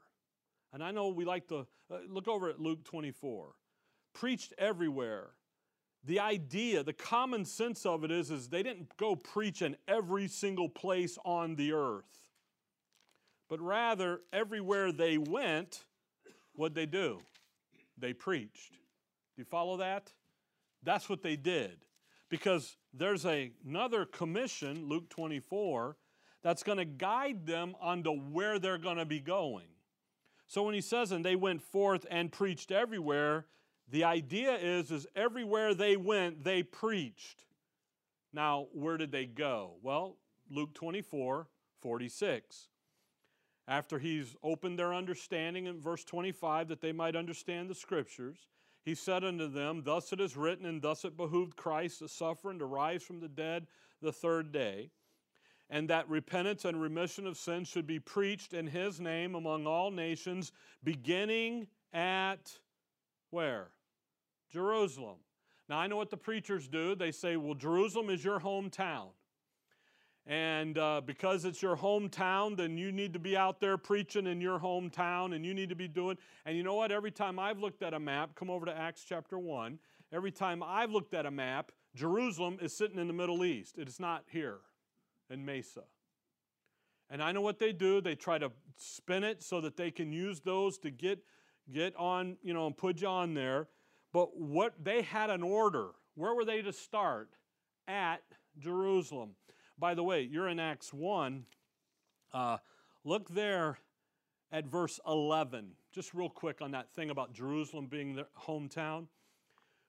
[0.72, 3.54] And I know we like to uh, look over at Luke 24.
[4.14, 5.30] Preached everywhere
[6.06, 10.28] the idea, the common sense of it is, is they didn't go preach in every
[10.28, 12.04] single place on the earth.
[13.48, 15.84] But rather, everywhere they went,
[16.54, 17.20] what they do?
[17.98, 18.72] They preached.
[18.72, 20.12] Do you follow that?
[20.82, 21.78] That's what they did.
[22.28, 25.96] Because there's a, another commission, Luke 24,
[26.42, 29.66] that's going to guide them onto where they're going to be going.
[30.46, 33.46] So when he says, and they went forth and preached everywhere,
[33.90, 37.44] the idea is, is everywhere they went, they preached.
[38.32, 39.74] Now, where did they go?
[39.82, 40.16] Well,
[40.50, 41.46] Luke 24,
[41.80, 42.68] 46.
[43.68, 48.46] After he's opened their understanding in verse 25 that they might understand the scriptures,
[48.84, 52.50] he said unto them, Thus it is written, and thus it behooved Christ to suffer
[52.50, 53.66] and to rise from the dead
[54.00, 54.90] the third day,
[55.68, 59.90] and that repentance and remission of sins should be preached in his name among all
[59.90, 60.52] nations,
[60.84, 62.52] beginning at
[63.30, 63.70] where?
[64.50, 65.16] Jerusalem.
[65.68, 66.94] Now, I know what the preachers do.
[66.94, 69.08] They say, Well, Jerusalem is your hometown.
[70.28, 74.40] And uh, because it's your hometown, then you need to be out there preaching in
[74.40, 76.18] your hometown and you need to be doing.
[76.44, 76.90] And you know what?
[76.90, 79.78] Every time I've looked at a map, come over to Acts chapter 1,
[80.12, 83.78] every time I've looked at a map, Jerusalem is sitting in the Middle East.
[83.78, 84.58] It is not here
[85.30, 85.84] in Mesa.
[87.08, 88.00] And I know what they do.
[88.00, 91.20] They try to spin it so that they can use those to get,
[91.72, 93.68] get on, you know, and put you on there.
[94.16, 95.88] But what they had an order.
[96.14, 97.28] Where were they to start?
[97.86, 98.22] At
[98.58, 99.32] Jerusalem.
[99.78, 101.44] By the way, you're in Acts 1.
[102.32, 102.56] Uh,
[103.04, 103.76] look there
[104.50, 105.72] at verse 11.
[105.92, 109.08] Just real quick on that thing about Jerusalem being their hometown.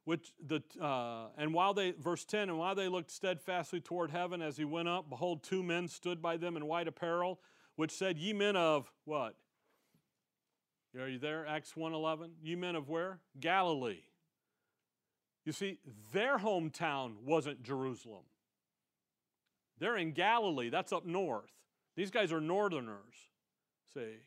[0.03, 4.41] Which the, uh, and while they, verse 10, and while they looked steadfastly toward heaven
[4.41, 7.39] as he went up, behold, two men stood by them in white apparel,
[7.77, 9.37] which said, Ye men of what?
[10.99, 11.47] Are you there?
[11.47, 12.31] Acts 1.11.
[12.43, 13.21] Ye men of where?
[13.39, 14.01] Galilee.
[15.47, 15.77] You see,
[16.11, 18.23] their hometown wasn't Jerusalem.
[19.79, 21.49] They're in Galilee, that's up north.
[21.95, 23.15] These guys are northerners.
[23.93, 24.17] See?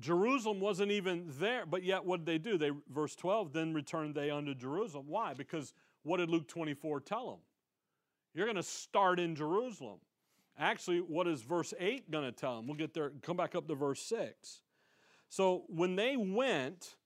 [0.00, 2.58] Jerusalem wasn't even there, but yet what did they do?
[2.58, 5.04] They verse 12, then returned they unto Jerusalem.
[5.06, 5.34] Why?
[5.34, 7.40] Because what did Luke 24 tell them?
[8.34, 9.98] You're going to start in Jerusalem.
[10.58, 12.66] Actually, what is verse 8 going to tell them?
[12.66, 14.62] We'll get there, come back up to verse 6.
[15.28, 16.96] So when they went,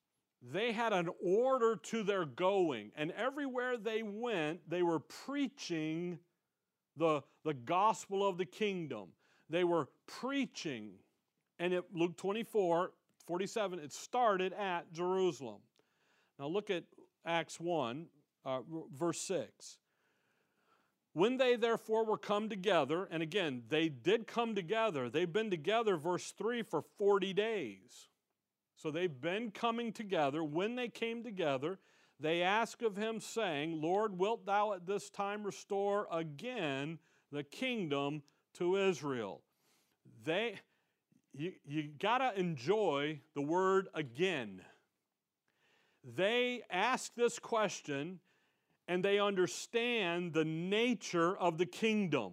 [0.51, 6.19] they had an order to their going, and everywhere they went, they were preaching
[6.97, 9.09] the, the gospel of the kingdom.
[9.49, 10.93] They were preaching.
[11.59, 12.93] And it, Luke 24,
[13.27, 15.61] 47, it started at Jerusalem.
[16.39, 16.85] Now look at
[17.25, 18.07] Acts 1,
[18.45, 18.61] uh,
[18.93, 19.79] verse 6.
[21.13, 25.97] When they therefore were come together, and again, they did come together, they've been together,
[25.97, 28.09] verse 3, for 40 days.
[28.83, 30.43] So they've been coming together.
[30.43, 31.79] When they came together,
[32.19, 36.99] they ask of him, saying, Lord, wilt thou at this time restore again
[37.31, 38.25] the kingdom
[38.55, 39.41] to Israel?
[40.25, 40.59] They,
[41.33, 44.63] you, you got to enjoy the word again.
[46.03, 48.19] They ask this question
[48.89, 52.33] and they understand the nature of the kingdom.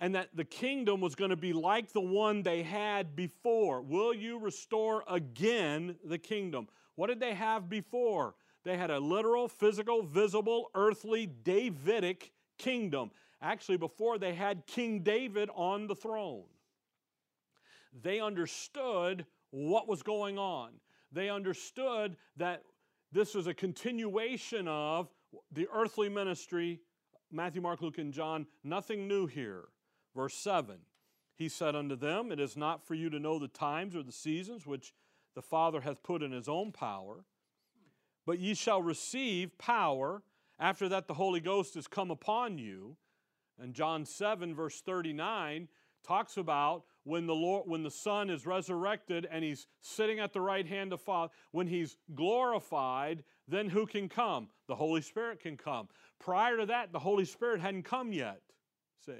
[0.00, 3.82] And that the kingdom was going to be like the one they had before.
[3.82, 6.68] Will you restore again the kingdom?
[6.94, 8.34] What did they have before?
[8.64, 13.10] They had a literal, physical, visible, earthly, Davidic kingdom.
[13.42, 16.44] Actually, before they had King David on the throne.
[18.02, 20.70] They understood what was going on.
[21.12, 22.62] They understood that
[23.12, 25.08] this was a continuation of
[25.52, 26.80] the earthly ministry
[27.32, 29.68] Matthew, Mark, Luke, and John, nothing new here.
[30.14, 30.78] Verse 7
[31.34, 34.12] He said unto them, It is not for you to know the times or the
[34.12, 34.92] seasons which
[35.34, 37.24] the Father hath put in his own power.
[38.26, 40.22] But ye shall receive power
[40.58, 42.96] after that the Holy Ghost is come upon you.
[43.58, 45.68] And John 7, verse 39,
[46.06, 50.40] talks about when the Lord, when the Son is resurrected and he's sitting at the
[50.40, 54.48] right hand of Father, when he's glorified, then who can come?
[54.68, 55.88] The Holy Spirit can come.
[56.18, 58.40] Prior to that, the Holy Spirit hadn't come yet.
[59.04, 59.12] See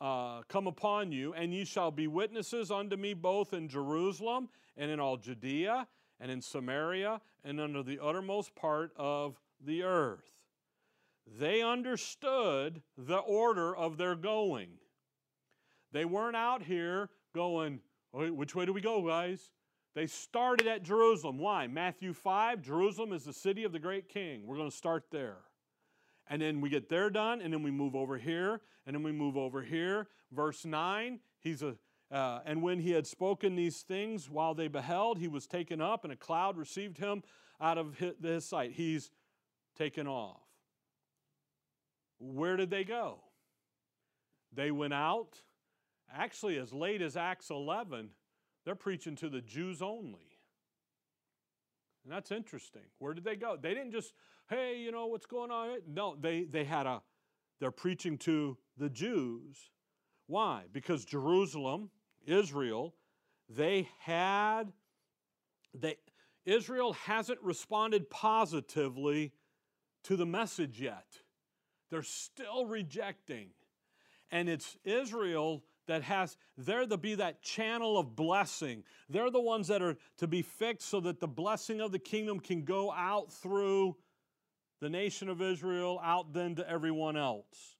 [0.00, 4.90] uh, come upon you, and ye shall be witnesses unto me both in Jerusalem and
[4.90, 5.86] in all Judea
[6.20, 10.32] and in Samaria and under the uttermost part of the earth.
[11.38, 14.70] They understood the order of their going.
[15.92, 17.80] They weren't out here going,
[18.12, 19.50] which way do we go, guys?
[19.94, 21.38] They started at Jerusalem.
[21.38, 21.66] Why?
[21.66, 24.46] Matthew 5, Jerusalem is the city of the great king.
[24.46, 25.38] We're going to start there.
[26.30, 29.10] And then we get there done, and then we move over here, and then we
[29.10, 30.06] move over here.
[30.30, 31.76] Verse 9, he's a,
[32.10, 36.04] uh, and when he had spoken these things while they beheld, he was taken up,
[36.04, 37.24] and a cloud received him
[37.60, 38.72] out of his, his sight.
[38.72, 39.10] He's
[39.76, 40.40] taken off.
[42.18, 43.18] Where did they go?
[44.52, 45.40] They went out,
[46.12, 48.10] actually, as late as Acts 11,
[48.64, 50.38] they're preaching to the Jews only.
[52.04, 52.82] And that's interesting.
[52.98, 53.56] Where did they go?
[53.60, 54.12] They didn't just
[54.50, 55.78] hey, you know, what's going on?
[55.88, 57.00] No, they, they had a,
[57.60, 59.70] they're preaching to the Jews.
[60.26, 60.64] Why?
[60.72, 61.90] Because Jerusalem,
[62.26, 62.94] Israel,
[63.48, 64.72] they had
[65.72, 65.96] they
[66.44, 69.32] Israel hasn't responded positively
[70.04, 71.06] to the message yet.
[71.90, 73.50] They're still rejecting.
[74.30, 78.84] And it's Israel that has, they're to be that channel of blessing.
[79.08, 82.40] They're the ones that are to be fixed so that the blessing of the kingdom
[82.40, 83.96] can go out through
[84.80, 87.76] the nation of Israel, out then to everyone else.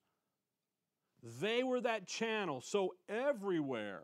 [1.41, 2.61] They were that channel.
[2.61, 4.03] So everywhere,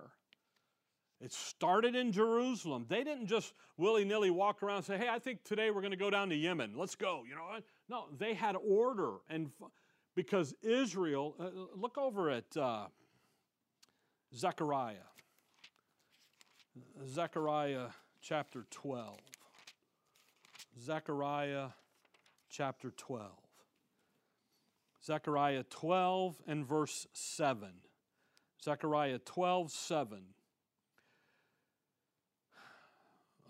[1.20, 2.86] it started in Jerusalem.
[2.88, 5.92] They didn't just willy nilly walk around and say, hey, I think today we're going
[5.92, 6.74] to go down to Yemen.
[6.76, 7.22] Let's go.
[7.28, 9.14] You know, no, they had order.
[9.30, 9.50] And
[10.14, 12.86] because Israel, uh, look over at uh,
[14.34, 14.96] Zechariah.
[17.06, 17.88] Zechariah
[18.20, 19.18] chapter 12.
[20.78, 21.68] Zechariah
[22.56, 23.30] chapter 12.
[25.04, 27.68] Zechariah 12 and verse 7.
[28.64, 30.18] Zechariah 12, 7.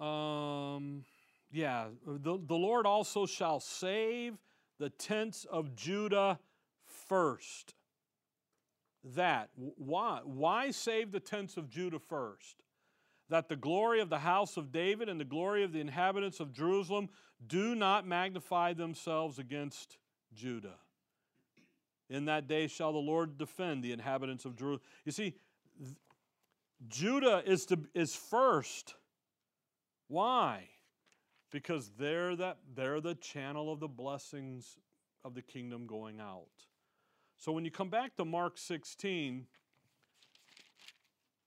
[0.00, 1.04] Um,
[1.52, 4.34] yeah, the, the Lord also shall save
[4.80, 6.40] the tents of Judah
[7.08, 7.74] first
[9.14, 9.50] that.
[9.54, 10.20] Why?
[10.24, 12.56] Why save the tents of Judah first?
[13.28, 16.52] That the glory of the house of David and the glory of the inhabitants of
[16.52, 17.08] Jerusalem
[17.44, 19.98] do not magnify themselves against
[20.34, 20.76] Judah.
[22.08, 24.82] In that day shall the Lord defend the inhabitants of Jerusalem.
[25.04, 25.34] You see,
[26.88, 28.94] Judah is, to, is first.
[30.08, 30.68] Why?
[31.50, 34.78] Because they're, that, they're the channel of the blessings
[35.24, 36.46] of the kingdom going out.
[37.38, 39.46] So when you come back to Mark 16,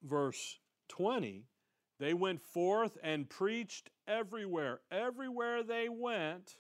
[0.03, 0.59] verse
[0.89, 1.45] 20,
[1.99, 4.79] they went forth and preached everywhere.
[4.91, 6.55] Everywhere they went,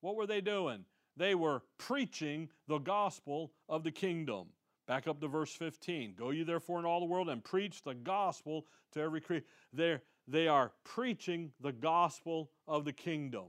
[0.00, 0.84] what were they doing?
[1.16, 4.48] They were preaching the gospel of the kingdom.
[4.88, 6.14] Back up to verse 15.
[6.16, 9.46] Go you therefore in all the world and preach the gospel to every creature.
[9.72, 13.46] They they are preaching the gospel of the kingdom.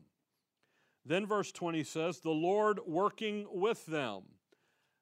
[1.05, 4.23] Then verse 20 says, The Lord working with them.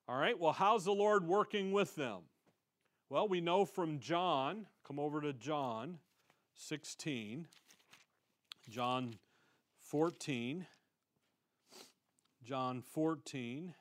[0.07, 2.21] All right, well, how's the Lord working with them?
[3.09, 5.99] Well, we know from John, come over to John
[6.61, 7.47] 16,
[8.69, 9.15] John
[9.79, 10.67] 14,
[12.43, 13.73] John 14.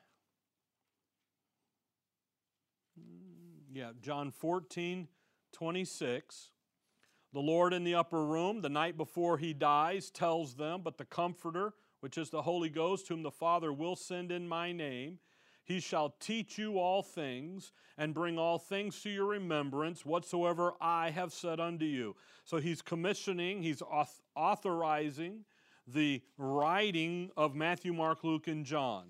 [3.71, 5.09] Yeah, John 14,
[5.51, 6.51] 26.
[7.33, 11.05] The Lord in the upper room, the night before he dies, tells them, But the
[11.05, 15.19] Comforter, which is the Holy Ghost, whom the Father will send in my name,
[15.69, 21.11] he shall teach you all things and bring all things to your remembrance whatsoever I
[21.11, 22.15] have said unto you.
[22.43, 23.83] So he's commissioning, he's
[24.35, 25.45] authorizing
[25.85, 29.09] the writing of Matthew, Mark, Luke, and John.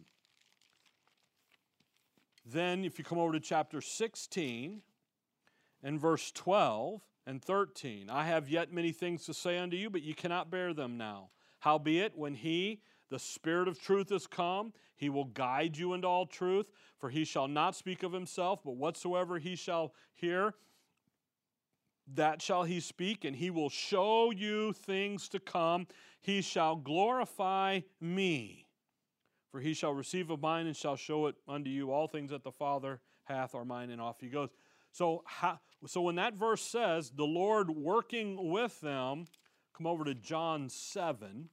[2.46, 4.82] Then, if you come over to chapter 16
[5.82, 10.02] and verse 12 and 13, I have yet many things to say unto you, but
[10.02, 11.30] you cannot bear them now.
[11.60, 14.74] Howbeit, when he, the Spirit of truth is come.
[14.96, 18.76] He will guide you into all truth, for he shall not speak of himself, but
[18.76, 20.56] whatsoever he shall hear,
[22.16, 25.88] that shall he speak, and he will show you things to come.
[26.22, 28.66] He shall glorify me.
[29.52, 31.92] For he shall receive of mine and shall show it unto you.
[31.92, 34.50] All things that the Father hath are mine, and off he goes.
[34.92, 35.24] So,
[35.86, 39.26] so when that verse says, the Lord working with them,
[39.76, 41.50] come over to John 7.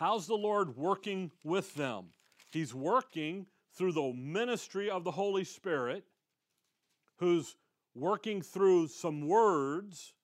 [0.00, 2.06] How's the Lord working with them?
[2.50, 3.44] He's working
[3.76, 6.04] through the ministry of the Holy Spirit,
[7.18, 7.54] who's
[7.94, 10.14] working through some words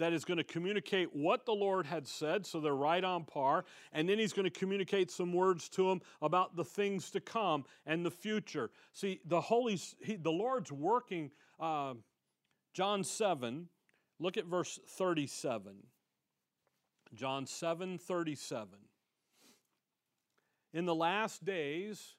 [0.00, 3.66] that is going to communicate what the Lord had said, so they're right on par.
[3.92, 7.66] And then he's going to communicate some words to them about the things to come
[7.86, 8.72] and the future.
[8.94, 11.30] See, the Holy, he, the Lord's working.
[11.60, 11.94] Uh,
[12.74, 13.68] John 7,
[14.18, 15.76] look at verse 37.
[17.14, 18.89] John 7, 37
[20.72, 22.14] in the last days,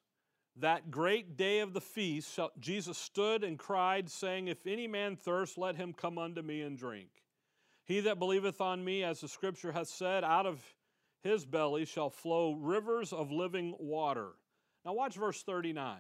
[0.58, 5.58] that great day of the feast, Jesus stood and cried, saying, If any man thirst,
[5.58, 7.10] let him come unto me and drink.
[7.86, 10.62] He that believeth on me, as the scripture hath said, out of
[11.24, 14.30] his belly shall flow rivers of living water.
[14.86, 15.98] Now, watch verse 39.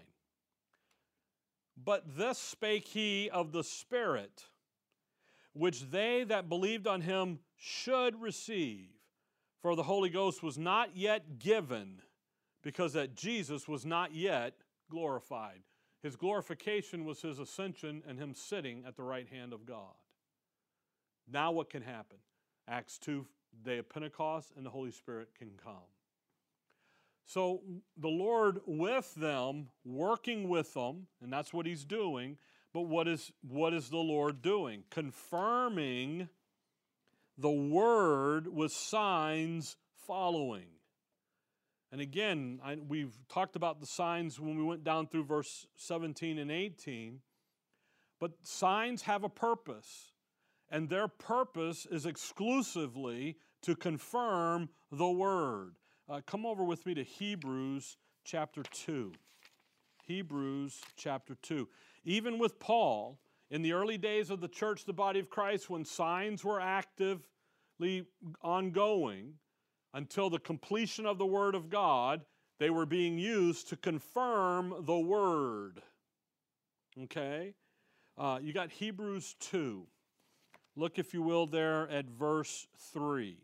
[1.83, 4.45] But this spake he of the Spirit,
[5.53, 8.89] which they that believed on him should receive.
[9.61, 12.01] For the Holy Ghost was not yet given
[12.61, 14.53] because that Jesus was not yet
[14.89, 15.61] glorified.
[16.03, 19.93] His glorification was his ascension and him sitting at the right hand of God.
[21.31, 22.17] Now, what can happen?
[22.67, 23.25] Acts 2,
[23.63, 25.73] day of Pentecost, and the Holy Spirit can come.
[27.25, 27.61] So,
[27.97, 32.37] the Lord with them, working with them, and that's what he's doing,
[32.73, 34.83] But what is, what is the Lord doing?
[34.89, 36.29] Confirming
[37.37, 39.75] the word with signs
[40.07, 40.67] following.
[41.91, 46.37] And again, I, we've talked about the signs when we went down through verse 17
[46.37, 47.19] and 18.
[48.19, 50.11] But signs have a purpose,
[50.69, 55.75] and their purpose is exclusively to confirm the word.
[56.07, 59.11] Uh, come over with me to Hebrews chapter 2.
[60.05, 61.67] Hebrews chapter 2.
[62.05, 63.19] Even with Paul,
[63.49, 68.05] in the early days of the church, the body of Christ, when signs were actively
[68.41, 69.33] ongoing
[69.93, 72.21] until the completion of the Word of God,
[72.59, 75.81] they were being used to confirm the Word.
[77.03, 77.53] Okay?
[78.17, 79.85] Uh, you got Hebrews 2.
[80.75, 83.37] Look, if you will, there at verse 3.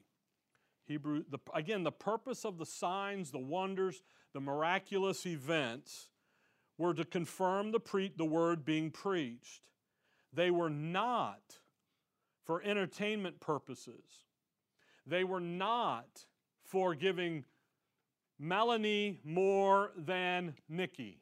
[0.85, 4.01] Hebrew, the, again, the purpose of the signs, the wonders,
[4.33, 6.07] the miraculous events
[6.77, 9.63] were to confirm the, pre- the word being preached.
[10.31, 11.59] They were not
[12.45, 14.05] for entertainment purposes.
[15.05, 16.25] They were not
[16.67, 17.45] for giving
[18.39, 21.21] Melanie more than Nikki.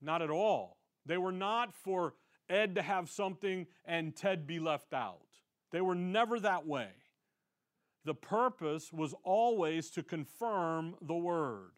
[0.00, 0.78] Not at all.
[1.06, 2.14] They were not for
[2.48, 5.20] Ed to have something and Ted be left out.
[5.70, 6.88] They were never that way.
[8.04, 11.70] The purpose was always to confirm the word.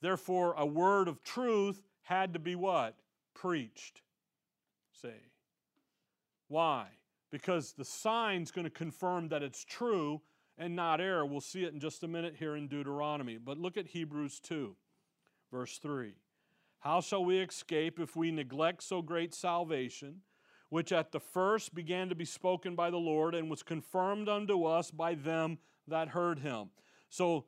[0.00, 2.96] Therefore, a word of truth had to be what?
[3.34, 4.00] Preached.
[4.92, 5.14] Say.
[6.48, 6.86] Why?
[7.30, 10.20] Because the sign's going to confirm that it's true
[10.60, 11.24] and not error.
[11.24, 13.38] We'll see it in just a minute here in Deuteronomy.
[13.38, 14.76] But look at Hebrews 2,
[15.50, 16.12] verse 3.
[16.80, 20.20] How shall we escape if we neglect so great salvation,
[20.68, 24.64] which at the first began to be spoken by the Lord and was confirmed unto
[24.64, 25.58] us by them
[25.88, 26.68] that heard him?
[27.08, 27.46] So,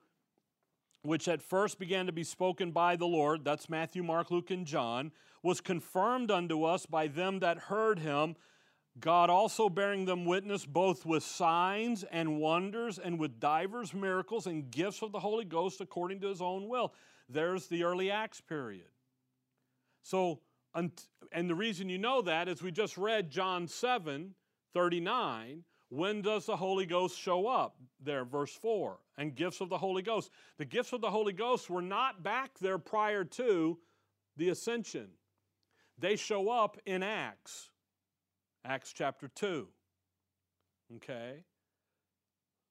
[1.02, 4.66] which at first began to be spoken by the Lord, that's Matthew, Mark, Luke, and
[4.66, 8.36] John, was confirmed unto us by them that heard him,
[9.00, 14.70] God also bearing them witness both with signs and wonders and with divers miracles and
[14.70, 16.92] gifts of the Holy Ghost according to his own will.
[17.28, 18.88] There's the early Acts period.
[20.02, 20.40] So,
[20.74, 20.90] and
[21.32, 24.34] the reason you know that is we just read John 7
[24.74, 25.64] 39.
[25.88, 27.76] When does the Holy Ghost show up?
[28.02, 28.98] There, verse 4.
[29.18, 30.30] And gifts of the Holy Ghost.
[30.56, 33.78] The gifts of the Holy Ghost were not back there prior to
[34.36, 35.08] the ascension,
[35.98, 37.70] they show up in Acts,
[38.64, 39.68] Acts chapter 2.
[40.96, 41.44] Okay?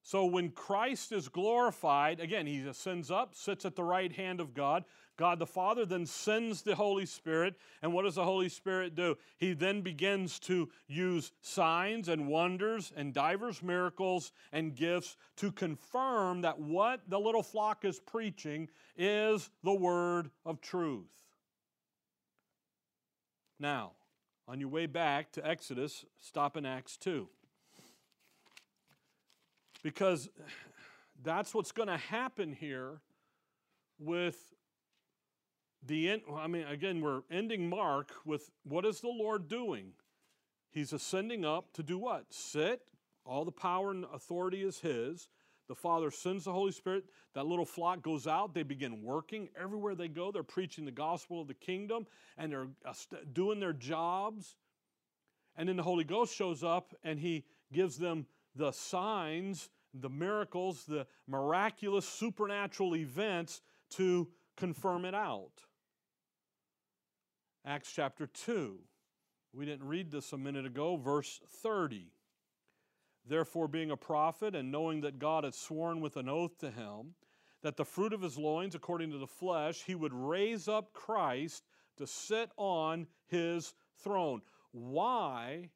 [0.04, 4.54] So when Christ is glorified, again, he ascends up, sits at the right hand of
[4.54, 4.84] God.
[5.16, 7.56] God the Father then sends the Holy Spirit.
[7.84, 9.16] And what does the Holy Spirit do?
[9.38, 16.42] He then begins to use signs and wonders and divers miracles and gifts to confirm
[16.42, 21.06] that what the little flock is preaching is the word of truth.
[23.60, 23.92] Now,
[24.52, 27.26] on your way back to Exodus, stop in Acts 2.
[29.82, 30.30] Because
[31.24, 33.00] that's what's going to happen here
[33.98, 34.54] with
[35.88, 39.94] the end, I mean, again, we're ending Mark with what is the Lord doing?
[40.70, 42.26] He's ascending up to do what?
[42.34, 42.82] Sit.
[43.24, 45.30] All the power and authority is His.
[45.72, 47.06] The Father sends the Holy Spirit.
[47.34, 48.54] That little flock goes out.
[48.54, 49.48] They begin working.
[49.58, 52.08] Everywhere they go, they're preaching the gospel of the kingdom
[52.38, 52.94] and they're uh,
[53.32, 54.58] doing their jobs.
[55.56, 60.84] And then the Holy Ghost shows up and He gives them the signs, the miracles,
[60.84, 63.62] the miraculous supernatural events
[63.92, 65.54] to confirm it out.
[67.66, 68.78] Acts chapter 2.
[69.54, 72.12] We didn't read this a minute ago, verse 30.
[73.26, 77.14] Therefore, being a prophet and knowing that God had sworn with an oath to him
[77.62, 81.64] that the fruit of his loins, according to the flesh, he would raise up Christ
[81.98, 84.42] to sit on his throne.
[84.72, 85.70] Why,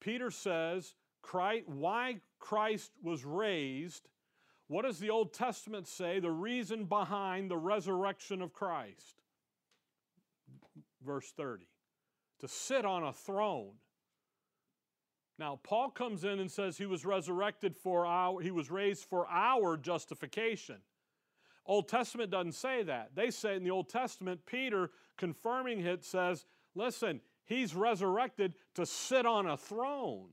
[0.00, 4.08] Peter says, Christ, why Christ was raised.
[4.66, 6.18] What does the Old Testament say?
[6.18, 9.22] The reason behind the resurrection of Christ
[11.04, 11.66] verse 30.
[12.40, 13.72] To sit on a throne.
[15.38, 19.26] Now, Paul comes in and says he was resurrected for our, he was raised for
[19.28, 20.76] our justification.
[21.66, 23.10] Old Testament doesn't say that.
[23.14, 29.26] They say in the Old Testament, Peter confirming it says, listen, he's resurrected to sit
[29.26, 30.28] on a throne.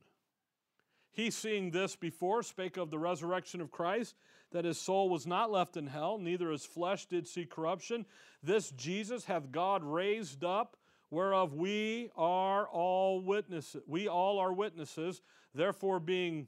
[1.14, 4.16] He, seeing this before, spake of the resurrection of Christ,
[4.52, 8.06] that his soul was not left in hell, neither his flesh did see corruption.
[8.44, 10.78] This Jesus hath God raised up,
[11.12, 13.84] whereof we are all witnesses.
[13.86, 15.22] We all are witnesses.
[15.54, 16.48] Therefore, being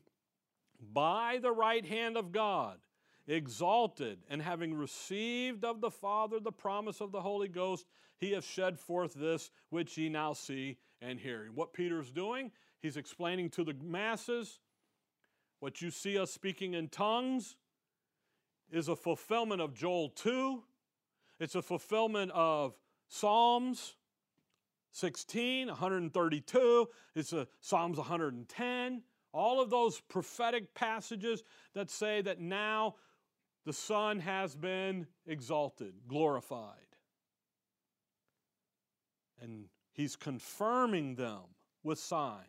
[0.91, 2.80] by the right hand of God,
[3.28, 7.86] exalted, and having received of the Father the promise of the Holy Ghost,
[8.18, 11.51] he hath shed forth this which ye now see and hearing.
[11.53, 12.51] What Peter's doing,
[12.82, 14.59] he's explaining to the masses
[15.64, 17.55] what you see us speaking in tongues
[18.70, 20.61] is a fulfillment of Joel 2.
[21.39, 22.74] It's a fulfillment of
[23.07, 23.95] Psalms
[24.94, 26.88] 16, 132.
[27.16, 29.02] It's a Psalms 110.
[29.34, 32.96] All of those prophetic passages that say that now
[33.66, 36.78] the Son has been exalted, glorified.
[39.41, 41.41] And he's confirming them
[41.84, 42.48] with signs.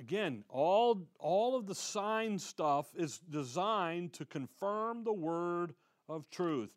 [0.00, 5.74] Again, all, all of the sign stuff is designed to confirm the word
[6.08, 6.74] of truth.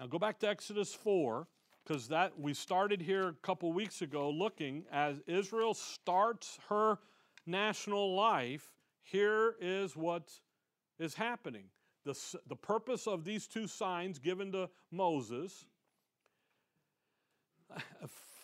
[0.00, 1.46] Now go back to Exodus 4,
[1.84, 6.98] because that we started here a couple weeks ago looking as Israel starts her
[7.46, 8.70] national life.
[9.02, 10.30] Here is what
[10.98, 11.64] is happening.
[12.04, 12.18] The,
[12.48, 15.64] the purpose of these two signs given to Moses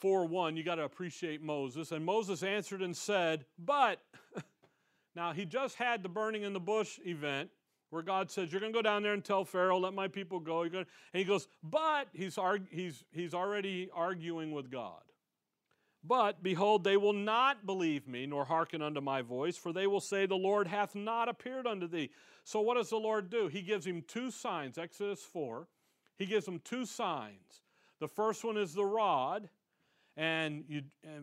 [0.01, 1.93] for 1, you got to appreciate Moses.
[1.93, 4.01] And Moses answered and said, But,
[5.15, 7.51] now he just had the burning in the bush event
[7.91, 10.41] where God says, You're going to go down there and tell Pharaoh, let my people
[10.41, 10.63] go.
[10.63, 15.03] And he goes, But, he's, arg- he's, he's already arguing with God.
[16.05, 20.01] But behold, they will not believe me, nor hearken unto my voice, for they will
[20.01, 22.11] say, The Lord hath not appeared unto thee.
[22.45, 23.49] So what does the Lord do?
[23.49, 25.69] He gives him two signs, Exodus 4.
[26.17, 27.63] He gives him two signs.
[28.01, 29.49] The first one is the rod,
[30.19, 30.83] and, you,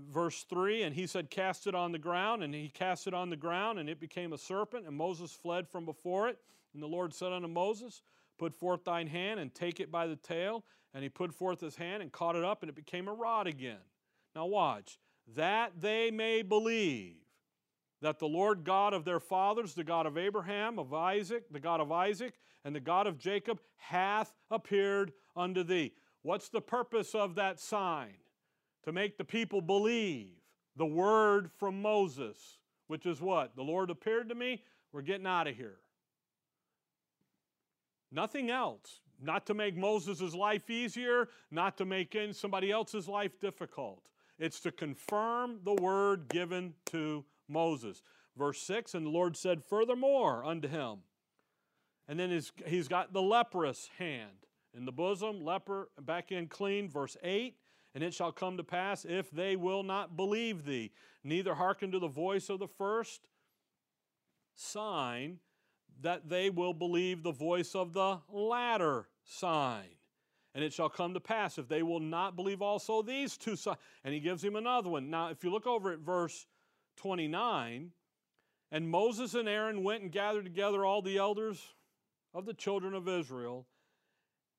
[0.10, 2.44] verse 3 and he said, Cast it on the ground.
[2.44, 5.68] And he cast it on the ground, and it became a serpent, and Moses fled
[5.68, 6.40] from before it.
[6.74, 8.02] And the Lord said unto Moses,
[8.40, 10.64] Put forth thine hand and take it by the tail.
[10.94, 13.48] And he put forth his hand and caught it up, and it became a rod
[13.48, 13.84] again.
[14.34, 14.98] Now, watch.
[15.36, 17.18] That they may believe
[18.02, 21.82] that the Lord God of their fathers, the God of Abraham, of Isaac, the God
[21.82, 25.92] of Isaac, and the God of Jacob, hath appeared unto thee.
[26.22, 28.14] What's the purpose of that sign?
[28.86, 30.30] To make the people believe
[30.76, 32.38] the word from Moses,
[32.88, 33.56] which is what?
[33.56, 35.78] The Lord appeared to me, we're getting out of here.
[38.12, 39.02] Nothing else.
[39.22, 44.04] Not to make Moses' life easier, not to make in somebody else's life difficult.
[44.38, 48.02] It's to confirm the word given to Moses.
[48.38, 51.00] Verse 6 And the Lord said, Furthermore unto him.
[52.08, 56.90] And then he's, he's got the leprous hand in the bosom, leper, back in clean.
[56.90, 57.56] Verse 8
[57.96, 60.92] and it shall come to pass, if they will not believe thee,
[61.24, 63.22] neither hearken to the voice of the first
[64.54, 65.40] sign,
[66.02, 69.88] that they will believe the voice of the latter sign.
[70.54, 73.78] And it shall come to pass, if they will not believe also these two signs.
[74.04, 75.10] And he gives him another one.
[75.10, 76.48] Now, if you look over at verse
[76.98, 77.92] 29,
[78.72, 81.62] and Moses and Aaron went and gathered together all the elders
[82.34, 83.68] of the children of Israel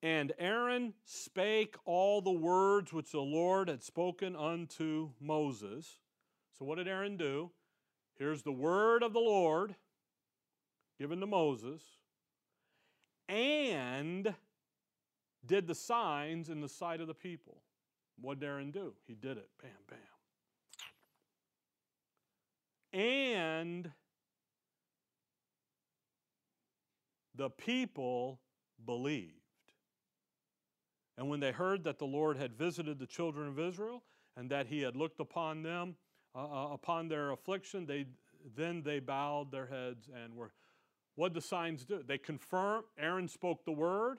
[0.02, 5.98] and Aaron spake all the words which the Lord had spoken unto Moses.
[6.58, 7.50] So, what did Aaron do?
[8.18, 9.74] Here's the word of the Lord
[10.98, 11.82] given to Moses,
[13.28, 14.34] and
[15.44, 17.62] did the signs in the sight of the people.
[18.20, 18.94] What did Aaron do?
[19.06, 19.48] He did it.
[19.60, 19.98] Bam, bam.
[22.98, 23.90] And
[27.34, 28.40] the people
[28.84, 29.45] believed.
[31.18, 34.02] And when they heard that the Lord had visited the children of Israel
[34.36, 35.96] and that he had looked upon them,
[36.34, 38.06] uh, uh, upon their affliction, they,
[38.54, 40.52] then they bowed their heads and were.
[41.14, 42.02] What the signs do?
[42.06, 44.18] They confirm, Aaron spoke the word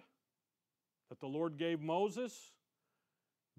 [1.09, 2.53] that the Lord gave Moses,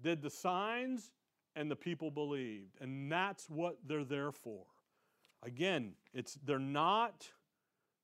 [0.01, 1.11] did the signs,
[1.55, 2.75] and the people believed.
[2.81, 4.65] And that's what they're there for.
[5.41, 7.29] Again, it's they're not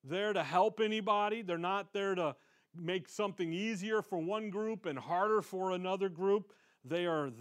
[0.04, 1.42] there to help anybody.
[1.42, 2.36] They're not there to
[2.78, 6.54] make something easier for one group and harder for another group.
[6.84, 7.32] They are,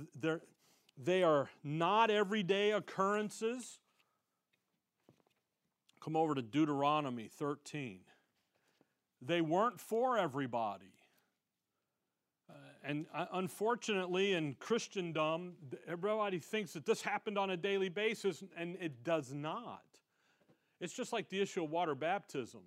[0.97, 3.81] they are not everyday occurrences.
[6.01, 8.01] Come over to Deuteronomy 13.
[9.23, 10.93] They weren't for everybody.
[12.51, 12.55] Uh,
[12.85, 15.55] and uh, unfortunately, in Christendom,
[15.89, 19.83] everybody thinks that this happened on a daily basis, and it does not.
[20.81, 22.61] It's just like the issue of water baptism.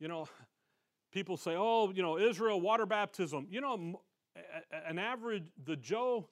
[0.00, 0.28] You know,
[1.10, 3.46] people say, oh, you know, Israel, water baptism.
[3.50, 4.00] You know,
[4.86, 6.28] an average, the Joe,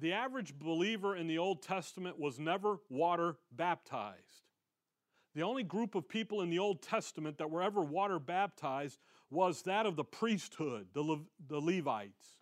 [0.00, 4.48] the average believer in the Old Testament was never water baptized.
[5.34, 8.98] The only group of people in the Old Testament that were ever water baptized
[9.30, 12.36] was that of the priesthood, the, Le- the Levites.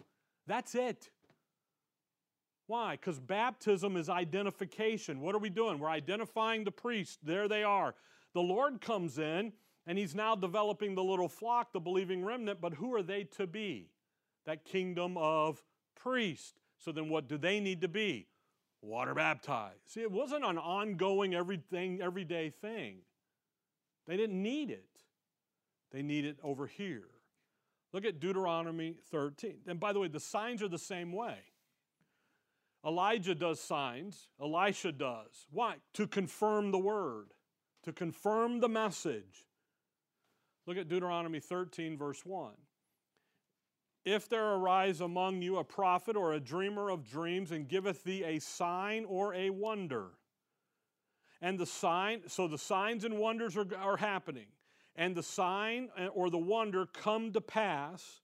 [0.46, 1.10] That's it.
[2.66, 2.92] Why?
[2.92, 5.20] Because baptism is identification.
[5.20, 5.78] What are we doing?
[5.78, 7.18] We're identifying the priest.
[7.22, 7.94] There they are.
[8.32, 9.52] The Lord comes in
[9.86, 13.46] and he's now developing the little flock, the believing remnant, but who are they to
[13.46, 13.90] be?
[14.46, 15.62] That kingdom of
[15.96, 16.54] priests.
[16.78, 18.26] So then what do they need to be?
[18.82, 19.80] Water baptized.
[19.86, 22.98] See, it wasn't an ongoing, everything, everyday thing.
[24.06, 24.84] They didn't need it.
[25.92, 27.08] They need it over here.
[27.92, 29.62] Look at Deuteronomy 13.
[29.66, 31.36] And by the way, the signs are the same way.
[32.86, 35.46] Elijah does signs, Elisha does.
[35.50, 35.76] Why?
[35.94, 37.32] To confirm the word,
[37.82, 39.46] to confirm the message.
[40.70, 42.52] Look at Deuteronomy 13, verse 1.
[44.04, 48.22] If there arise among you a prophet or a dreamer of dreams and giveth thee
[48.22, 50.10] a sign or a wonder,
[51.42, 54.46] and the sign, so the signs and wonders are, are happening,
[54.94, 58.20] and the sign uh, or the wonder come to pass,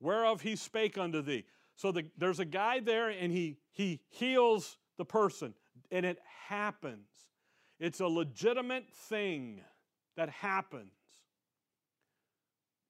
[0.00, 1.44] whereof he spake unto thee.
[1.74, 5.52] So the, there's a guy there and he, he heals the person,
[5.90, 7.10] and it happens.
[7.78, 9.60] It's a legitimate thing
[10.16, 10.94] that happens.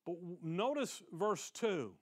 [0.07, 1.93] But notice verse 2.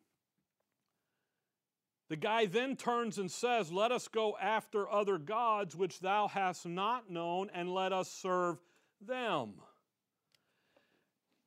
[2.10, 6.66] The guy then turns and says, Let us go after other gods which thou hast
[6.66, 8.58] not known, and let us serve
[9.00, 9.54] them.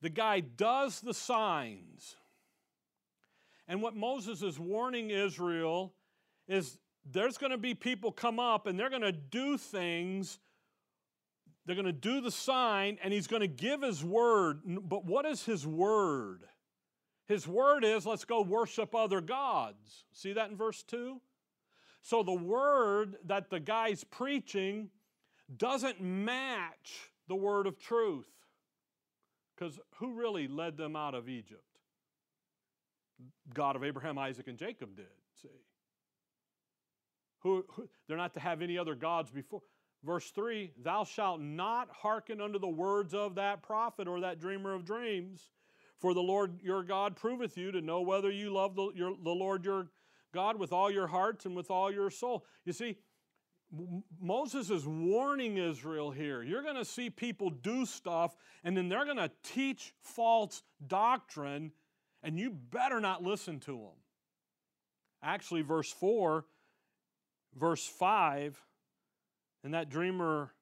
[0.01, 2.16] The guy does the signs.
[3.68, 5.93] And what Moses is warning Israel
[6.47, 6.78] is
[7.12, 10.39] there's going to be people come up and they're going to do things.
[11.68, 14.61] They're going to do the sign and he's going to give his word.
[14.65, 16.43] But what is his word?
[17.28, 20.05] His word is let's go worship other gods.
[20.13, 21.20] See that in verse 2?
[22.01, 24.89] So the word that the guy's preaching
[25.57, 28.30] doesn't match the word of truth.
[29.53, 31.63] Because who really led them out of Egypt?
[33.53, 35.05] God of Abraham, Isaac, and Jacob did,
[35.41, 35.49] see.
[37.39, 39.61] Who, who, they're not to have any other gods before.
[40.08, 44.74] Verse 3 Thou shalt not hearken unto the words of that prophet or that dreamer
[44.74, 45.49] of dreams,
[45.99, 49.30] for the Lord your God proveth you to know whether you love the, your, the
[49.32, 49.89] Lord your
[50.34, 52.45] God with all your heart and with all your soul.
[52.64, 52.97] You see,
[54.22, 56.41] Moses is warning Israel here.
[56.41, 61.74] You're going to see people do stuff, and then they're going to teach false doctrine,
[62.24, 63.97] and you better not listen to them.
[65.22, 66.45] Actually, verse 4,
[67.60, 68.64] verse 5,
[69.68, 70.53] and that dreamer,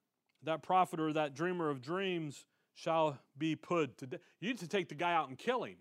[0.42, 4.20] that prophet or that dreamer of dreams shall be put to death.
[4.42, 5.76] You need to take the guy out and kill him.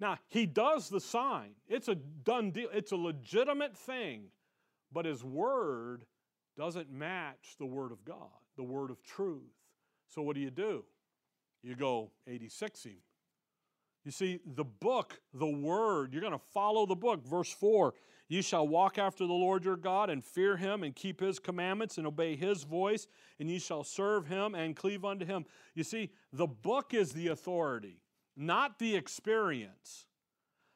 [0.00, 1.50] Now, he does the sign.
[1.68, 2.70] It's a done deal.
[2.72, 4.28] It's a legitimate thing.
[4.90, 6.06] But his word
[6.56, 9.42] doesn't match the word of God, the word of truth.
[10.08, 10.86] So what do you do?
[11.62, 12.96] You go 86 him.
[14.06, 17.26] You see, the book, the word, you're going to follow the book.
[17.26, 17.92] Verse 4
[18.32, 21.98] You shall walk after the Lord your God and fear him and keep his commandments
[21.98, 23.06] and obey his voice,
[23.38, 25.44] and you shall serve him and cleave unto him.
[25.74, 28.00] You see, the book is the authority,
[28.36, 30.06] not the experience.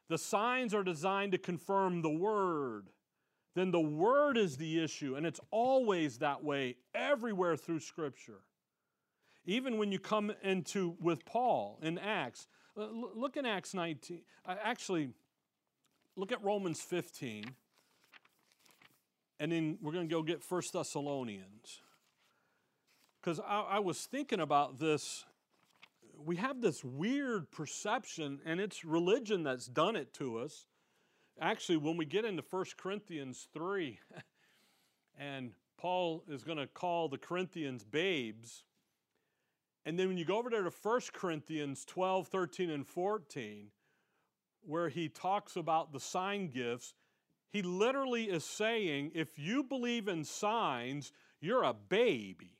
[0.09, 2.89] The signs are designed to confirm the word
[3.57, 5.15] then the Word is the issue.
[5.15, 8.41] And it's always that way everywhere through Scripture.
[9.47, 12.47] Even when you come into with Paul in Acts,
[12.79, 14.21] uh, look in Acts 19.
[14.45, 15.09] Uh, actually,
[16.17, 17.45] look at Romans 15.
[19.39, 21.81] And then we're going to go get First Thessalonians.
[23.21, 25.25] Because I, I was thinking about this.
[26.25, 30.65] We have this weird perception, and it's religion that's done it to us
[31.39, 33.99] actually, when we get into 1 Corinthians 3,
[35.19, 38.63] and Paul is going to call the Corinthians babes,
[39.85, 43.67] and then when you go over there to 1 Corinthians 12, 13, and 14,
[44.67, 46.93] where he talks about the sign gifts,
[47.49, 52.57] he literally is saying if you believe in signs, you're a baby.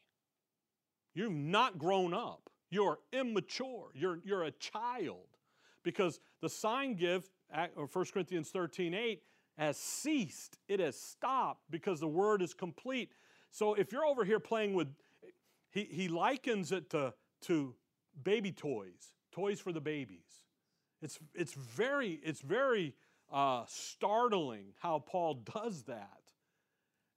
[1.14, 2.49] You've not grown up.
[2.70, 3.89] You're immature.
[3.93, 5.28] You're, you're a child.
[5.84, 7.32] Because the sign gift
[7.76, 9.22] 1 Corinthians 13 8
[9.58, 10.58] has ceased.
[10.68, 13.12] It has stopped because the word is complete.
[13.51, 14.88] So if you're over here playing with,
[15.72, 17.74] he, he likens it to, to
[18.24, 20.43] baby toys, toys for the babies.
[21.02, 22.95] It's, it's very, it's very
[23.32, 26.12] uh, startling how Paul does that.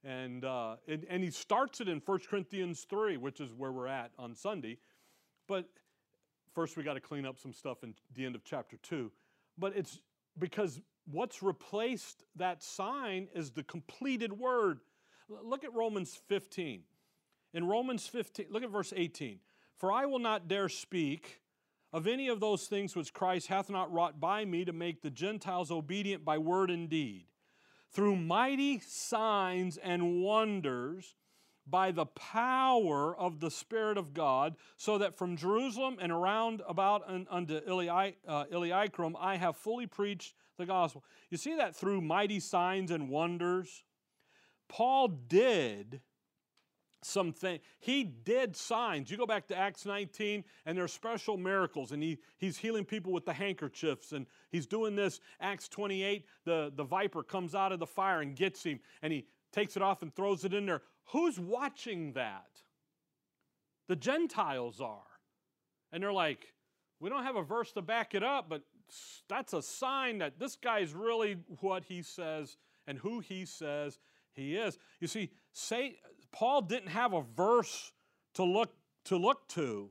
[0.03, 3.87] And, uh, and, and he starts it in 1 Corinthians 3, which is where we're
[3.87, 4.77] at on Sunday.
[5.47, 5.65] But
[6.53, 9.11] first, we got to clean up some stuff in the end of chapter 2.
[9.57, 9.99] But it's,
[10.37, 14.79] because what's replaced that sign is the completed word.
[15.29, 16.81] Look at Romans 15.
[17.53, 19.39] In Romans 15, look at verse 18.
[19.77, 21.40] For I will not dare speak
[21.93, 25.09] of any of those things which Christ hath not wrought by me to make the
[25.09, 27.25] Gentiles obedient by word and deed,
[27.91, 31.15] through mighty signs and wonders
[31.67, 37.03] by the power of the Spirit of God, so that from Jerusalem and around about
[37.07, 41.03] unto uh, Illyricum I have fully preached the gospel.
[41.29, 43.83] You see that through mighty signs and wonders?
[44.67, 46.01] Paul did
[47.01, 47.59] something.
[47.79, 49.09] He did signs.
[49.09, 52.85] You go back to Acts 19, and there are special miracles, and he, he's healing
[52.85, 55.19] people with the handkerchiefs, and he's doing this.
[55.39, 59.25] Acts 28, the, the viper comes out of the fire and gets him, and he
[59.51, 60.81] takes it off and throws it in there.
[61.05, 62.49] Who's watching that?
[63.87, 65.01] The Gentiles are.
[65.91, 66.53] And they're like,
[66.99, 68.61] we don't have a verse to back it up, but
[69.27, 73.99] that's a sign that this guy's really what he says and who he says
[74.33, 74.77] he is.
[74.99, 75.97] You see, say,
[76.31, 77.91] Paul didn't have a verse
[78.35, 78.73] to look
[79.05, 79.89] to look to.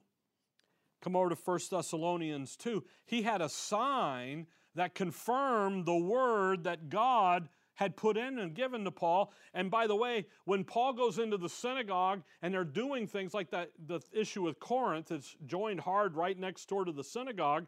[1.03, 2.85] Come over to 1 Thessalonians 2.
[3.07, 8.85] He had a sign that confirmed the word that God had put in and given
[8.85, 9.33] to Paul.
[9.55, 13.51] And by the way, when Paul goes into the synagogue and they're doing things like
[13.51, 17.67] that, the issue with Corinth, it's joined hard right next door to the synagogue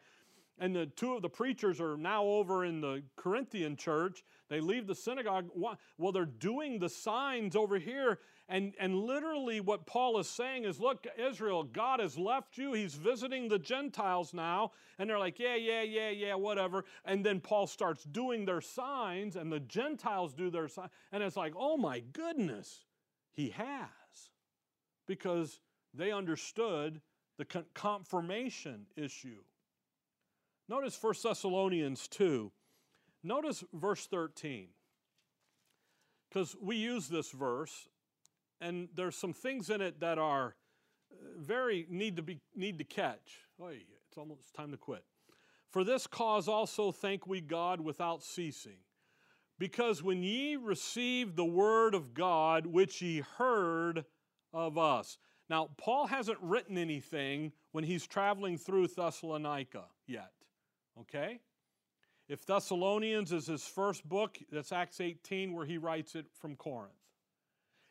[0.58, 4.22] and the two of the preachers are now over in the Corinthian church.
[4.48, 5.48] They leave the synagogue.
[5.54, 8.20] Well, they're doing the signs over here.
[8.48, 12.72] And, and literally, what Paul is saying is look, Israel, God has left you.
[12.72, 14.72] He's visiting the Gentiles now.
[14.98, 16.84] And they're like, yeah, yeah, yeah, yeah, whatever.
[17.04, 20.90] And then Paul starts doing their signs, and the Gentiles do their signs.
[21.12, 22.84] And it's like, oh my goodness,
[23.32, 23.88] he has.
[25.06, 25.60] Because
[25.94, 27.00] they understood
[27.38, 29.42] the confirmation issue.
[30.68, 32.52] Notice 1 Thessalonians 2.
[33.22, 34.68] Notice verse 13.
[36.28, 37.88] Because we use this verse,
[38.62, 40.54] and there's some things in it that are
[41.10, 43.40] uh, very need to be need to catch.
[43.60, 45.04] Oy, it's almost time to quit.
[45.70, 48.78] For this cause also thank we God without ceasing.
[49.58, 54.04] Because when ye received the word of God, which ye heard
[54.52, 55.18] of us.
[55.48, 60.32] Now, Paul hasn't written anything when he's traveling through Thessalonica yet.
[61.00, 61.40] Okay?
[62.28, 66.92] If Thessalonians is his first book, that's Acts 18 where he writes it from Corinth.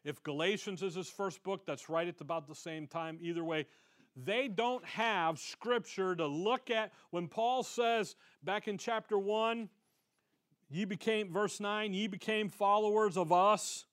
[0.03, 3.19] If Galatians is his first book, that's right at about the same time.
[3.21, 3.67] Either way,
[4.15, 6.91] they don't have scripture to look at.
[7.11, 9.69] When Paul says back in chapter 1,
[10.69, 13.85] ye became, verse 9, ye became followers of us.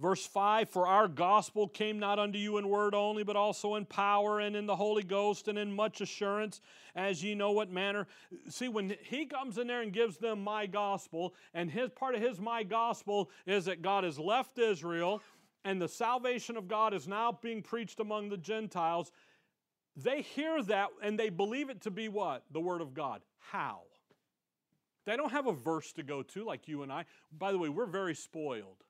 [0.00, 3.84] Verse 5 For our gospel came not unto you in word only, but also in
[3.84, 6.60] power and in the Holy Ghost and in much assurance,
[6.96, 8.06] as ye know what manner.
[8.48, 12.22] See, when he comes in there and gives them my gospel, and his part of
[12.22, 15.22] his my gospel is that God has left Israel
[15.64, 19.12] and the salvation of God is now being preached among the Gentiles,
[19.96, 22.42] they hear that and they believe it to be what?
[22.52, 23.22] The Word of God.
[23.38, 23.82] How?
[25.06, 27.04] They don't have a verse to go to like you and I.
[27.32, 28.83] By the way, we're very spoiled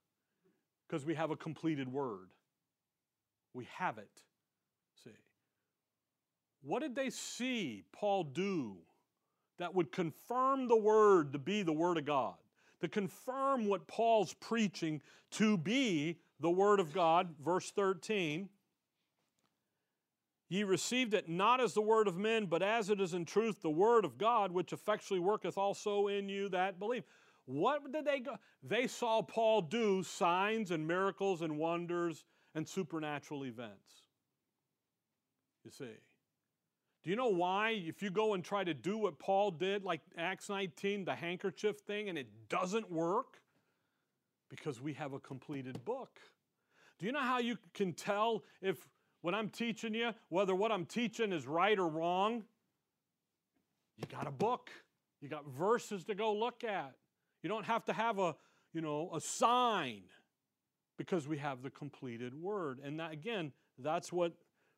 [0.86, 2.28] because we have a completed word.
[3.52, 4.10] We have it.
[5.02, 5.10] See.
[6.62, 8.76] What did they see Paul do
[9.58, 12.34] that would confirm the word to be the word of God?
[12.80, 15.00] To confirm what Paul's preaching
[15.32, 18.48] to be the word of God, verse 13.
[20.48, 23.62] Ye received it not as the word of men, but as it is in truth
[23.62, 27.04] the word of God, which effectually worketh also in you that believe.
[27.46, 28.36] What did they go?
[28.62, 32.24] They saw Paul do signs and miracles and wonders
[32.54, 34.02] and supernatural events.
[35.64, 35.96] You see.
[37.02, 37.82] Do you know why?
[37.86, 41.80] If you go and try to do what Paul did, like Acts 19, the handkerchief
[41.80, 43.42] thing, and it doesn't work?
[44.48, 46.18] Because we have a completed book.
[46.98, 48.88] Do you know how you can tell if
[49.20, 52.44] when I'm teaching you, whether what I'm teaching is right or wrong?
[53.98, 54.70] You got a book,
[55.20, 56.94] you got verses to go look at.
[57.44, 58.34] You don't have to have a,
[58.72, 60.04] you know, a sign
[60.96, 62.80] because we have the completed word.
[62.82, 64.32] And that, again, that's what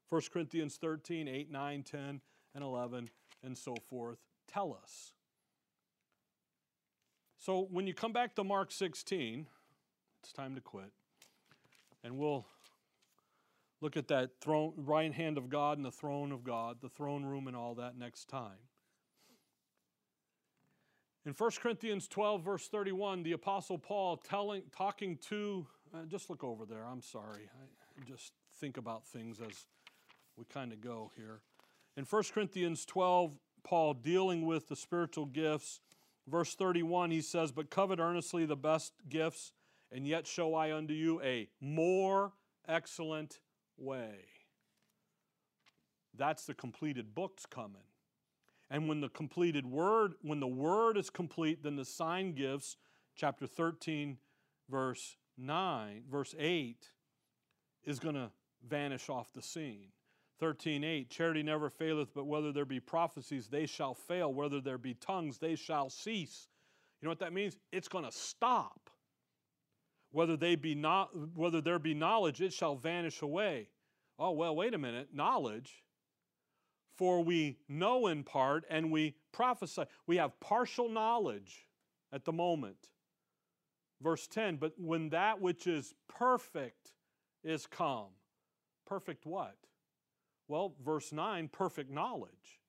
[0.09, 2.21] 1 Corinthians 13, 8, 9, 10,
[2.57, 3.09] and 11,
[3.45, 5.13] and so forth tell us.
[7.39, 9.47] So when you come back to Mark 16,
[10.25, 10.91] it's time to quit.
[12.03, 12.47] And we'll
[13.81, 17.25] look at that throne, right hand of God and the throne of God, the throne
[17.25, 18.59] room, and all that next time.
[21.27, 26.45] In 1 Corinthians 12, verse 31, the Apostle Paul telling, talking to, uh, just look
[26.45, 27.51] over there, I'm sorry.
[28.01, 29.67] I just think about things as
[30.37, 31.41] we kind of go here.
[31.97, 33.33] In 1 Corinthians 12,
[33.65, 35.81] Paul dealing with the spiritual gifts,
[36.29, 39.51] verse 31, he says, But covet earnestly the best gifts,
[39.91, 42.35] and yet show I unto you a more
[42.69, 43.41] excellent
[43.77, 44.27] way.
[46.17, 47.86] That's the completed books coming.
[48.71, 52.77] And when the completed word, when the word is complete, then the sign gifts,
[53.15, 54.19] chapter 13,
[54.69, 56.91] verse 9, verse 8,
[57.85, 58.31] is going to
[58.67, 59.89] vanish off the scene.
[60.41, 64.93] 13:8 Charity never faileth but whether there be prophecies they shall fail whether there be
[64.93, 66.49] tongues they shall cease
[67.01, 67.57] You know what that means?
[67.73, 68.91] It's going to stop.
[70.11, 73.69] Whether they be not whether there be knowledge, it shall vanish away.
[74.19, 75.09] Oh, well, wait a minute.
[75.13, 75.83] Knowledge
[76.97, 79.85] for we know in part and we prophesy.
[80.07, 81.67] We have partial knowledge
[82.13, 82.89] at the moment.
[84.03, 86.93] Verse 10 But when that which is perfect
[87.45, 88.09] is come,
[88.87, 89.57] perfect what?
[90.49, 92.61] Well, verse 9, perfect knowledge.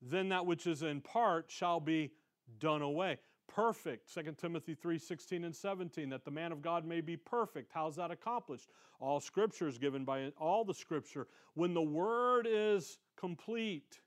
[0.00, 2.12] Then that which is in part shall be
[2.58, 3.18] done away
[3.48, 7.70] perfect 2 timothy 3 16 and 17 that the man of god may be perfect.
[7.74, 8.68] How's that accomplished?
[9.00, 11.26] All scripture is given by all the scripture.
[11.54, 14.00] When the word is complete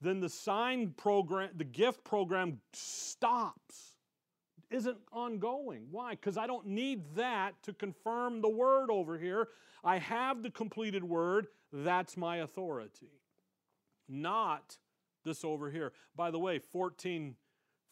[0.00, 3.96] then the sign program the gift program stops.
[4.70, 5.86] Isn't ongoing.
[5.90, 6.10] Why?
[6.10, 9.48] Because i don't need that to confirm the word over here.
[9.82, 11.46] I have the completed word.
[11.72, 13.12] That's my authority.
[14.08, 14.76] Not
[15.24, 15.92] this over here.
[16.16, 17.34] By the way 14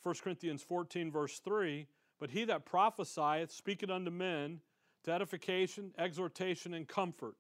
[0.07, 1.85] 1 Corinthians 14, verse 3
[2.21, 4.61] But he that prophesieth speaketh unto men
[5.03, 7.35] to edification, exhortation, and comfort.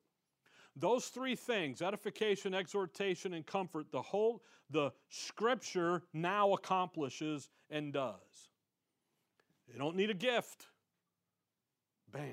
[0.74, 8.50] Those three things edification, exhortation, and comfort the whole, the scripture now accomplishes and does.
[9.72, 10.66] You don't need a gift.
[12.10, 12.32] Bam.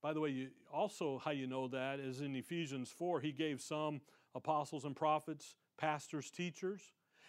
[0.00, 3.60] By the way, you, also how you know that is in Ephesians 4, he gave
[3.60, 4.00] some
[4.34, 6.80] apostles and prophets, pastors, teachers.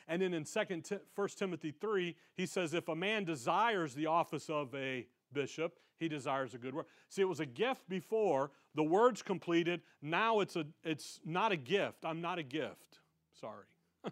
[0.07, 0.81] And then in 2
[1.15, 6.07] 1 Timothy 3, he says, if a man desires the office of a bishop, he
[6.07, 6.87] desires a good work.
[7.09, 11.55] See, it was a gift before, the word's completed, now it's, a, it's not a
[11.55, 12.03] gift.
[12.03, 12.99] I'm not a gift.
[13.39, 13.65] Sorry.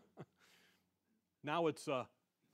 [1.44, 2.06] now it's, uh,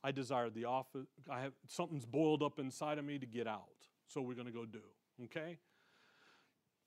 [0.03, 3.65] I desire the office, I have, something's boiled up inside of me to get out.
[4.07, 4.81] So we're going to go do,
[5.25, 5.57] okay?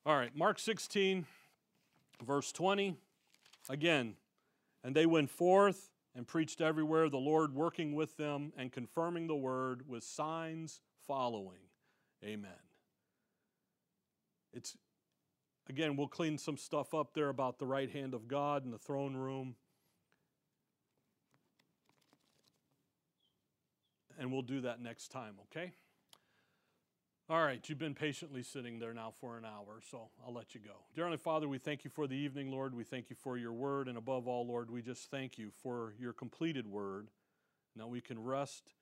[0.07, 1.26] All right, Mark 16,
[2.24, 2.96] verse 20.
[3.68, 4.14] Again,
[4.82, 9.37] and they went forth and preached everywhere, the Lord working with them and confirming the
[9.37, 11.69] word with signs following.
[12.25, 12.51] Amen.
[14.53, 14.77] It's
[15.69, 18.79] again, we'll clean some stuff up there about the right hand of God in the
[18.79, 19.55] throne room.
[24.19, 25.73] And we'll do that next time, okay?
[27.31, 30.61] All right, you've been patiently sitting there now for an hour, so I'll let you
[30.61, 30.72] go.
[30.97, 32.74] Dear Heavenly Father, we thank you for the evening, Lord.
[32.74, 35.95] We thank you for your word, and above all, Lord, we just thank you for
[35.97, 37.07] your completed word.
[37.76, 38.72] Now we can rest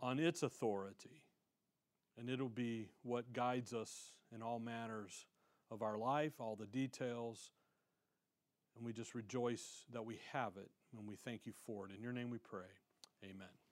[0.00, 1.24] on its authority,
[2.18, 5.26] and it'll be what guides us in all manners
[5.70, 7.50] of our life, all the details,
[8.74, 11.92] and we just rejoice that we have it, and we thank you for it.
[11.94, 12.72] In your name we pray.
[13.22, 13.65] Amen.